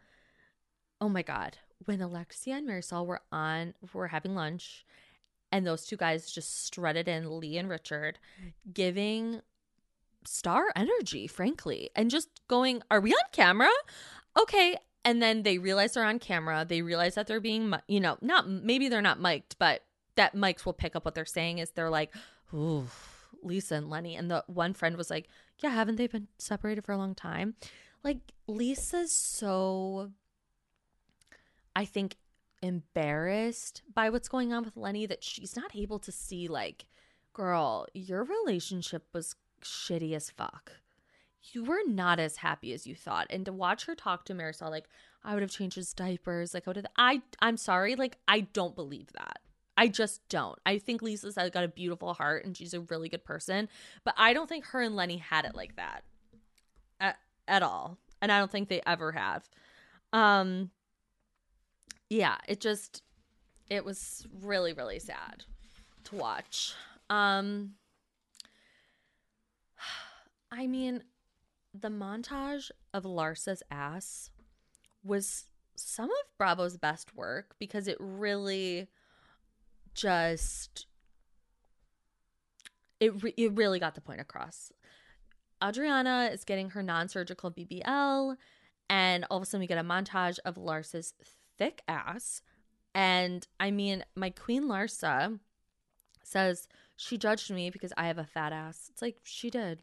oh 1.02 1.10
my 1.10 1.22
God 1.22 1.58
when 1.88 2.02
Alexia 2.02 2.56
and 2.56 2.68
Marysol 2.68 3.06
were 3.06 3.22
on, 3.32 3.72
were 3.94 4.08
having 4.08 4.34
lunch, 4.34 4.84
and 5.50 5.66
those 5.66 5.86
two 5.86 5.96
guys 5.96 6.30
just 6.30 6.64
strutted 6.64 7.08
in, 7.08 7.40
Lee 7.40 7.56
and 7.56 7.70
Richard, 7.70 8.18
giving 8.72 9.40
star 10.26 10.66
energy, 10.76 11.26
frankly, 11.26 11.88
and 11.96 12.10
just 12.10 12.28
going, 12.46 12.82
Are 12.90 13.00
we 13.00 13.12
on 13.12 13.24
camera? 13.32 13.70
Okay. 14.38 14.76
And 15.08 15.22
then 15.22 15.42
they 15.42 15.56
realize 15.56 15.94
they're 15.94 16.04
on 16.04 16.18
camera. 16.18 16.66
They 16.68 16.82
realize 16.82 17.14
that 17.14 17.26
they're 17.26 17.40
being, 17.40 17.72
you 17.86 17.98
know, 17.98 18.18
not 18.20 18.46
maybe 18.46 18.90
they're 18.90 19.00
not 19.00 19.18
mic'd, 19.18 19.56
but 19.58 19.82
that 20.16 20.36
mics 20.36 20.66
will 20.66 20.74
pick 20.74 20.94
up 20.94 21.06
what 21.06 21.14
they're 21.14 21.24
saying 21.24 21.58
is 21.58 21.70
they're 21.70 21.88
like, 21.88 22.14
Ooh, 22.52 22.86
Lisa 23.42 23.76
and 23.76 23.88
Lenny. 23.88 24.16
And 24.16 24.30
the 24.30 24.44
one 24.48 24.74
friend 24.74 24.98
was 24.98 25.08
like, 25.08 25.28
Yeah, 25.62 25.70
haven't 25.70 25.96
they 25.96 26.08
been 26.08 26.28
separated 26.38 26.84
for 26.84 26.92
a 26.92 26.98
long 26.98 27.14
time? 27.14 27.54
Like, 28.04 28.18
Lisa's 28.46 29.12
so 29.12 30.10
I 31.74 31.86
think, 31.86 32.16
embarrassed 32.60 33.82
by 33.94 34.10
what's 34.10 34.28
going 34.28 34.52
on 34.52 34.64
with 34.64 34.76
Lenny 34.76 35.06
that 35.06 35.24
she's 35.24 35.56
not 35.56 35.76
able 35.76 36.00
to 36.00 36.12
see, 36.12 36.48
like, 36.48 36.86
girl, 37.32 37.86
your 37.94 38.24
relationship 38.24 39.06
was 39.14 39.36
shitty 39.62 40.12
as 40.12 40.28
fuck. 40.28 40.72
You 41.52 41.64
were 41.64 41.80
not 41.86 42.18
as 42.18 42.36
happy 42.36 42.72
as 42.72 42.86
you 42.86 42.94
thought. 42.94 43.26
And 43.30 43.44
to 43.46 43.52
watch 43.52 43.86
her 43.86 43.94
talk 43.94 44.24
to 44.26 44.34
Marysol, 44.34 44.70
like, 44.70 44.88
I 45.24 45.34
would 45.34 45.42
have 45.42 45.50
changed 45.50 45.76
his 45.76 45.92
diapers. 45.92 46.52
Like, 46.52 46.66
I 46.66 46.70
would 46.70 46.76
have, 46.76 46.86
I, 46.96 47.22
I'm 47.40 47.56
sorry. 47.56 47.94
Like, 47.94 48.18
I 48.26 48.40
don't 48.40 48.74
believe 48.74 49.12
that. 49.12 49.38
I 49.76 49.86
just 49.86 50.28
don't. 50.28 50.58
I 50.66 50.78
think 50.78 51.02
Lisa's 51.02 51.36
got 51.36 51.62
a 51.62 51.68
beautiful 51.68 52.12
heart 52.12 52.44
and 52.44 52.56
she's 52.56 52.74
a 52.74 52.80
really 52.80 53.08
good 53.08 53.24
person, 53.24 53.68
but 54.02 54.12
I 54.16 54.32
don't 54.32 54.48
think 54.48 54.66
her 54.66 54.82
and 54.82 54.96
Lenny 54.96 55.18
had 55.18 55.44
it 55.44 55.54
like 55.54 55.76
that 55.76 56.02
at, 56.98 57.16
at 57.46 57.62
all. 57.62 57.96
And 58.20 58.32
I 58.32 58.40
don't 58.40 58.50
think 58.50 58.68
they 58.68 58.82
ever 58.84 59.12
have. 59.12 59.48
Um, 60.12 60.70
yeah, 62.10 62.36
it 62.48 62.60
just 62.60 63.02
it 63.70 63.84
was 63.84 64.26
really 64.42 64.72
really 64.72 64.98
sad 64.98 65.44
to 66.04 66.16
watch. 66.16 66.74
Um 67.10 67.74
I 70.50 70.66
mean, 70.66 71.04
the 71.80 71.88
montage 71.88 72.70
of 72.92 73.04
Larsa's 73.04 73.62
ass 73.70 74.30
was 75.04 75.46
some 75.76 76.10
of 76.10 76.38
Bravo's 76.38 76.76
best 76.76 77.14
work 77.14 77.54
because 77.58 77.86
it 77.86 77.96
really 78.00 78.88
just 79.94 80.86
it 83.00 83.22
re- 83.22 83.34
it 83.36 83.52
really 83.52 83.78
got 83.78 83.94
the 83.94 84.00
point 84.00 84.20
across. 84.20 84.72
Adriana 85.62 86.30
is 86.32 86.44
getting 86.44 86.70
her 86.70 86.82
non-surgical 86.82 87.50
BBL 87.50 88.36
and 88.88 89.24
all 89.30 89.38
of 89.38 89.42
a 89.42 89.46
sudden 89.46 89.60
we 89.60 89.66
get 89.66 89.78
a 89.78 89.82
montage 89.82 90.38
of 90.44 90.56
Larsa's 90.56 91.14
thick 91.56 91.82
ass. 91.88 92.42
And 92.94 93.46
I 93.60 93.70
mean, 93.70 94.04
my 94.14 94.30
queen 94.30 94.64
Larsa 94.64 95.38
says 96.22 96.68
she 96.96 97.18
judged 97.18 97.50
me 97.50 97.70
because 97.70 97.92
I 97.96 98.06
have 98.06 98.18
a 98.18 98.24
fat 98.24 98.52
ass. 98.52 98.88
It's 98.92 99.02
like 99.02 99.18
she 99.24 99.50
did. 99.50 99.82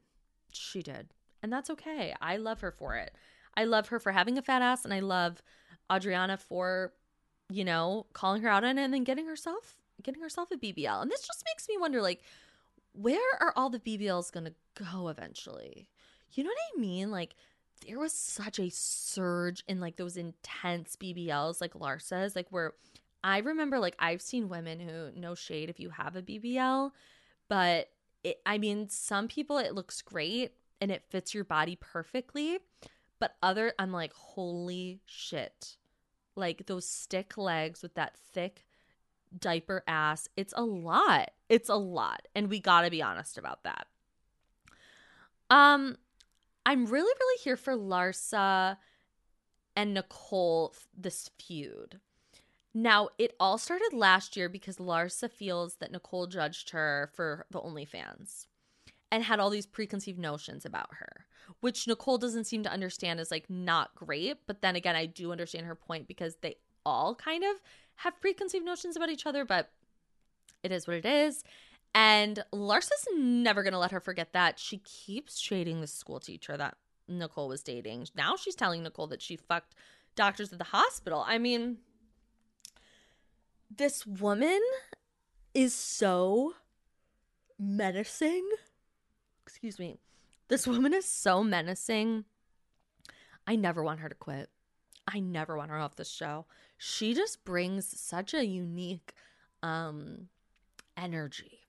She 0.51 0.81
did. 0.81 1.13
And 1.45 1.53
that's 1.53 1.69
okay. 1.69 2.11
I 2.19 2.37
love 2.37 2.61
her 2.61 2.71
for 2.71 2.95
it. 2.95 3.13
I 3.55 3.65
love 3.65 3.89
her 3.89 3.99
for 3.99 4.11
having 4.11 4.39
a 4.39 4.41
fat 4.41 4.63
ass 4.63 4.83
and 4.83 4.91
I 4.91 4.99
love 4.99 5.43
Adriana 5.93 6.37
for, 6.37 6.91
you 7.51 7.63
know, 7.63 8.07
calling 8.13 8.41
her 8.41 8.49
out 8.49 8.63
on 8.63 8.79
it 8.79 8.83
and 8.83 8.91
then 8.91 9.03
getting 9.03 9.27
herself 9.27 9.77
getting 10.01 10.23
herself 10.23 10.49
a 10.49 10.57
BBL. 10.57 11.03
And 11.03 11.11
this 11.11 11.21
just 11.21 11.43
makes 11.45 11.69
me 11.69 11.77
wonder 11.77 12.01
like 12.01 12.23
where 12.93 13.21
are 13.39 13.53
all 13.55 13.69
the 13.69 13.77
BBLs 13.77 14.31
going 14.31 14.45
to 14.47 14.55
go 14.91 15.09
eventually? 15.09 15.87
You 16.33 16.43
know 16.43 16.49
what 16.49 16.77
I 16.77 16.81
mean? 16.81 17.11
Like 17.11 17.35
there 17.85 17.99
was 17.99 18.11
such 18.11 18.57
a 18.57 18.71
surge 18.71 19.63
in 19.67 19.79
like 19.79 19.97
those 19.97 20.17
intense 20.17 20.95
BBLs, 20.95 21.61
like 21.61 21.75
Larsa's, 21.75 22.35
like 22.35 22.47
where 22.49 22.73
I 23.23 23.37
remember 23.37 23.77
like 23.77 23.95
I've 23.99 24.23
seen 24.23 24.49
women 24.49 24.79
who 24.79 25.11
no 25.15 25.35
shade 25.35 25.69
if 25.69 25.79
you 25.79 25.91
have 25.91 26.15
a 26.15 26.23
BBL, 26.23 26.89
but 27.47 27.89
it, 28.23 28.41
I 28.47 28.57
mean, 28.57 28.89
some 28.89 29.27
people 29.27 29.59
it 29.59 29.75
looks 29.75 30.01
great 30.01 30.53
and 30.81 30.91
it 30.91 31.05
fits 31.09 31.33
your 31.33 31.43
body 31.43 31.77
perfectly, 31.79 32.59
but 33.19 33.35
other 33.41 33.73
I'm 33.79 33.91
like, 33.91 34.13
holy 34.13 35.01
shit. 35.05 35.77
Like 36.35 36.65
those 36.65 36.87
stick 36.87 37.37
legs 37.37 37.81
with 37.81 37.95
that 37.95 38.17
thick 38.17 38.65
diaper 39.37 39.83
ass, 39.87 40.27
it's 40.35 40.53
a 40.55 40.63
lot. 40.63 41.31
It's 41.49 41.69
a 41.69 41.75
lot. 41.75 42.27
And 42.35 42.49
we 42.49 42.59
got 42.59 42.81
to 42.81 42.91
be 42.91 43.01
honest 43.01 43.37
about 43.37 43.63
that. 43.63 43.87
Um 45.49 45.97
I'm 46.65 46.85
really, 46.87 47.13
really 47.19 47.39
here 47.43 47.57
for 47.57 47.75
Larsa 47.75 48.77
and 49.75 49.93
Nicole, 49.93 50.73
this 50.97 51.29
feud. 51.37 51.99
Now, 52.73 53.09
it 53.17 53.35
all 53.39 53.57
started 53.57 53.91
last 53.93 54.35
year 54.35 54.49
because 54.49 54.77
Larsa 54.77 55.31
feels 55.31 55.75
that 55.75 55.91
Nicole 55.91 56.27
judged 56.27 56.71
her 56.71 57.09
for 57.13 57.45
the 57.51 57.61
OnlyFans 57.61 58.47
and 59.15 59.23
had 59.23 59.39
all 59.39 59.49
these 59.49 59.65
preconceived 59.65 60.19
notions 60.19 60.65
about 60.65 60.89
her, 60.95 61.25
which 61.61 61.87
Nicole 61.87 62.17
doesn't 62.17 62.43
seem 62.43 62.63
to 62.63 62.71
understand 62.71 63.17
is 63.21 63.31
like 63.31 63.49
not 63.49 63.95
great. 63.95 64.39
But 64.45 64.61
then 64.61 64.75
again, 64.75 64.97
I 64.97 65.05
do 65.05 65.31
understand 65.31 65.65
her 65.67 65.73
point 65.73 66.05
because 66.05 66.35
they 66.41 66.57
all 66.85 67.15
kind 67.15 67.45
of 67.45 67.61
have 67.95 68.19
preconceived 68.19 68.65
notions 68.65 68.97
about 68.97 69.07
each 69.07 69.25
other, 69.25 69.45
but 69.45 69.71
it 70.63 70.73
is 70.73 70.85
what 70.85 70.97
it 70.97 71.05
is. 71.05 71.45
And 71.93 72.43
Larsa's 72.51 73.07
never 73.15 73.63
going 73.63 73.71
to 73.71 73.79
let 73.79 73.91
her 73.91 74.01
forget 74.01 74.33
that. 74.33 74.59
She 74.59 74.79
keeps 74.79 75.39
shading 75.39 75.79
the 75.79 75.87
school 75.87 76.19
teacher 76.19 76.57
that 76.57 76.75
Nicole 77.07 77.47
was 77.47 77.63
dating. 77.63 78.09
Now 78.17 78.35
she's 78.35 78.55
telling 78.55 78.83
Nicole 78.83 79.07
that 79.07 79.21
she 79.21 79.37
fucked 79.37 79.75
doctors 80.17 80.51
at 80.51 80.59
the 80.59 80.65
hospital. 80.65 81.23
I 81.25 81.37
mean, 81.37 81.77
this 83.73 84.05
woman 84.05 84.59
is 85.53 85.73
so 85.73 86.55
menacing. 87.57 88.45
Excuse 89.55 89.79
me. 89.79 89.95
This 90.49 90.67
woman 90.67 90.93
is 90.93 91.05
so 91.05 91.41
menacing. 91.41 92.25
I 93.47 93.55
never 93.55 93.81
want 93.81 94.01
her 94.01 94.09
to 94.09 94.15
quit. 94.15 94.49
I 95.07 95.21
never 95.21 95.55
want 95.55 95.71
her 95.71 95.77
off 95.77 95.95
the 95.95 96.03
show. 96.03 96.45
She 96.77 97.13
just 97.13 97.45
brings 97.45 97.87
such 97.97 98.33
a 98.33 98.45
unique 98.45 99.13
um 99.63 100.27
energy. 100.97 101.61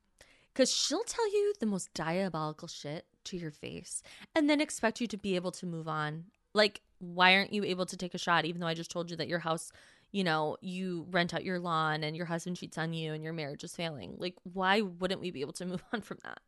Cuz 0.55 0.73
she'll 0.73 1.05
tell 1.05 1.31
you 1.33 1.55
the 1.61 1.67
most 1.67 1.95
diabolical 1.95 2.67
shit 2.67 3.07
to 3.25 3.37
your 3.37 3.53
face 3.53 4.03
and 4.35 4.51
then 4.51 4.61
expect 4.61 5.01
you 5.01 5.07
to 5.07 5.17
be 5.17 5.37
able 5.37 5.53
to 5.53 5.65
move 5.65 5.87
on. 5.87 6.25
Like 6.55 6.81
why 6.99 7.37
aren't 7.37 7.53
you 7.53 7.63
able 7.63 7.87
to 7.87 7.97
take 7.97 8.15
a 8.15 8.19
shot 8.19 8.47
even 8.47 8.61
though 8.61 8.67
I 8.67 8.75
just 8.75 8.91
told 8.91 9.13
you 9.13 9.17
that 9.19 9.29
your 9.29 9.39
house, 9.39 9.71
you 10.11 10.25
know, 10.25 10.57
you 10.61 11.07
rent 11.13 11.35
out 11.35 11.45
your 11.45 11.61
lawn 11.61 12.03
and 12.03 12.17
your 12.17 12.27
husband 12.27 12.57
cheats 12.57 12.79
on 12.79 12.93
you 12.95 13.13
and 13.13 13.23
your 13.23 13.33
marriage 13.33 13.63
is 13.63 13.77
failing? 13.77 14.17
Like 14.19 14.35
why 14.43 14.81
wouldn't 14.81 15.21
we 15.21 15.31
be 15.31 15.43
able 15.43 15.53
to 15.53 15.67
move 15.67 15.85
on 15.93 16.01
from 16.01 16.19
that? 16.25 16.41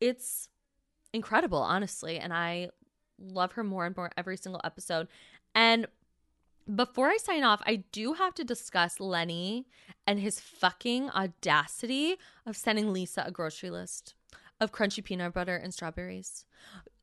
It's 0.00 0.48
incredible, 1.12 1.58
honestly, 1.58 2.18
and 2.18 2.32
I 2.32 2.70
love 3.18 3.52
her 3.52 3.64
more 3.64 3.86
and 3.86 3.96
more 3.96 4.10
every 4.16 4.36
single 4.36 4.60
episode. 4.64 5.08
And 5.54 5.86
before 6.74 7.08
I 7.08 7.16
sign 7.16 7.42
off, 7.42 7.62
I 7.66 7.84
do 7.92 8.14
have 8.14 8.34
to 8.34 8.44
discuss 8.44 9.00
Lenny 9.00 9.66
and 10.06 10.20
his 10.20 10.40
fucking 10.40 11.10
audacity 11.10 12.16
of 12.46 12.56
sending 12.56 12.92
Lisa 12.92 13.24
a 13.26 13.30
grocery 13.30 13.70
list 13.70 14.14
of 14.60 14.72
crunchy 14.72 15.02
peanut 15.02 15.32
butter 15.32 15.56
and 15.56 15.72
strawberries. 15.72 16.44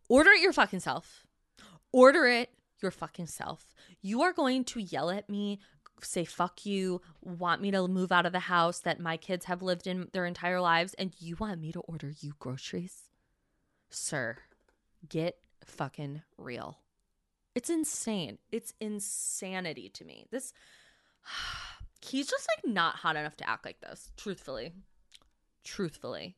Order 0.07 0.31
it 0.31 0.41
your 0.41 0.53
fucking 0.53 0.79
self. 0.79 1.25
Order 1.91 2.27
it 2.27 2.49
your 2.81 2.91
fucking 2.91 3.27
self. 3.27 3.73
You 4.01 4.21
are 4.21 4.31
going 4.31 4.63
to 4.65 4.79
yell 4.79 5.09
at 5.09 5.29
me, 5.29 5.59
say 6.01 6.23
fuck 6.23 6.65
you, 6.65 7.01
want 7.21 7.61
me 7.61 7.71
to 7.71 7.87
move 7.87 8.11
out 8.11 8.25
of 8.25 8.31
the 8.31 8.39
house 8.39 8.79
that 8.79 8.99
my 8.99 9.17
kids 9.17 9.45
have 9.45 9.61
lived 9.61 9.87
in 9.87 10.07
their 10.13 10.25
entire 10.25 10.61
lives, 10.61 10.93
and 10.93 11.13
you 11.19 11.35
want 11.37 11.59
me 11.59 11.71
to 11.71 11.79
order 11.81 12.13
you 12.19 12.33
groceries? 12.39 13.06
Sir, 13.89 14.37
get 15.07 15.37
fucking 15.65 16.21
real. 16.37 16.77
It's 17.55 17.69
insane. 17.69 18.37
It's 18.51 18.73
insanity 18.79 19.89
to 19.89 20.05
me. 20.05 20.27
This 20.31 20.53
he's 22.01 22.27
just 22.27 22.47
like 22.55 22.73
not 22.73 22.95
hot 22.95 23.15
enough 23.15 23.37
to 23.37 23.49
act 23.49 23.65
like 23.65 23.81
this, 23.81 24.11
truthfully. 24.17 24.73
Truthfully. 25.63 26.35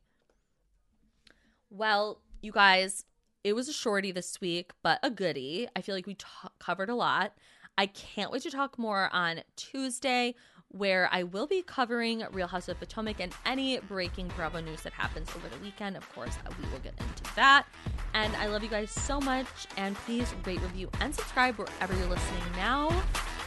Well, 1.70 2.20
you 2.42 2.52
guys, 2.52 3.04
it 3.44 3.54
was 3.54 3.68
a 3.68 3.72
shorty 3.72 4.12
this 4.12 4.40
week, 4.40 4.72
but 4.82 4.98
a 5.02 5.10
goodie. 5.10 5.68
I 5.76 5.82
feel 5.82 5.94
like 5.94 6.06
we 6.06 6.14
t- 6.14 6.26
covered 6.58 6.90
a 6.90 6.94
lot. 6.94 7.34
I 7.78 7.86
can't 7.86 8.32
wait 8.32 8.42
to 8.42 8.50
talk 8.50 8.78
more 8.78 9.08
on 9.12 9.42
Tuesday, 9.56 10.34
where 10.70 11.08
I 11.12 11.24
will 11.24 11.46
be 11.46 11.62
covering 11.62 12.24
Real 12.32 12.46
House 12.46 12.68
of 12.68 12.78
Potomac 12.78 13.20
and 13.20 13.32
any 13.44 13.78
breaking 13.80 14.28
Bravo 14.36 14.60
news 14.60 14.82
that 14.82 14.92
happens 14.92 15.28
over 15.36 15.48
the 15.48 15.58
weekend. 15.62 15.96
Of 15.96 16.12
course, 16.14 16.36
uh, 16.46 16.50
we 16.60 16.70
will 16.70 16.78
get 16.78 16.94
into 16.98 17.34
that. 17.34 17.66
And 18.14 18.34
I 18.36 18.46
love 18.46 18.62
you 18.62 18.68
guys 18.68 18.90
so 18.90 19.20
much. 19.20 19.46
And 19.76 19.96
please 19.96 20.32
rate, 20.44 20.60
review, 20.62 20.88
and 21.00 21.14
subscribe 21.14 21.56
wherever 21.56 21.94
you're 21.94 22.08
listening 22.08 22.42
now. 22.56 22.88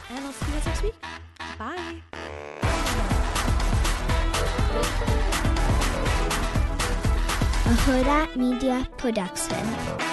And 0.10 0.26
I'll 0.26 0.34
see 0.34 0.46
you 0.46 0.54
guys 0.54 0.66
next 0.66 0.84
week. 0.84 0.96
Bye. 1.58 2.02
a 7.86 8.38
Media 8.38 8.88
Production. 8.98 10.13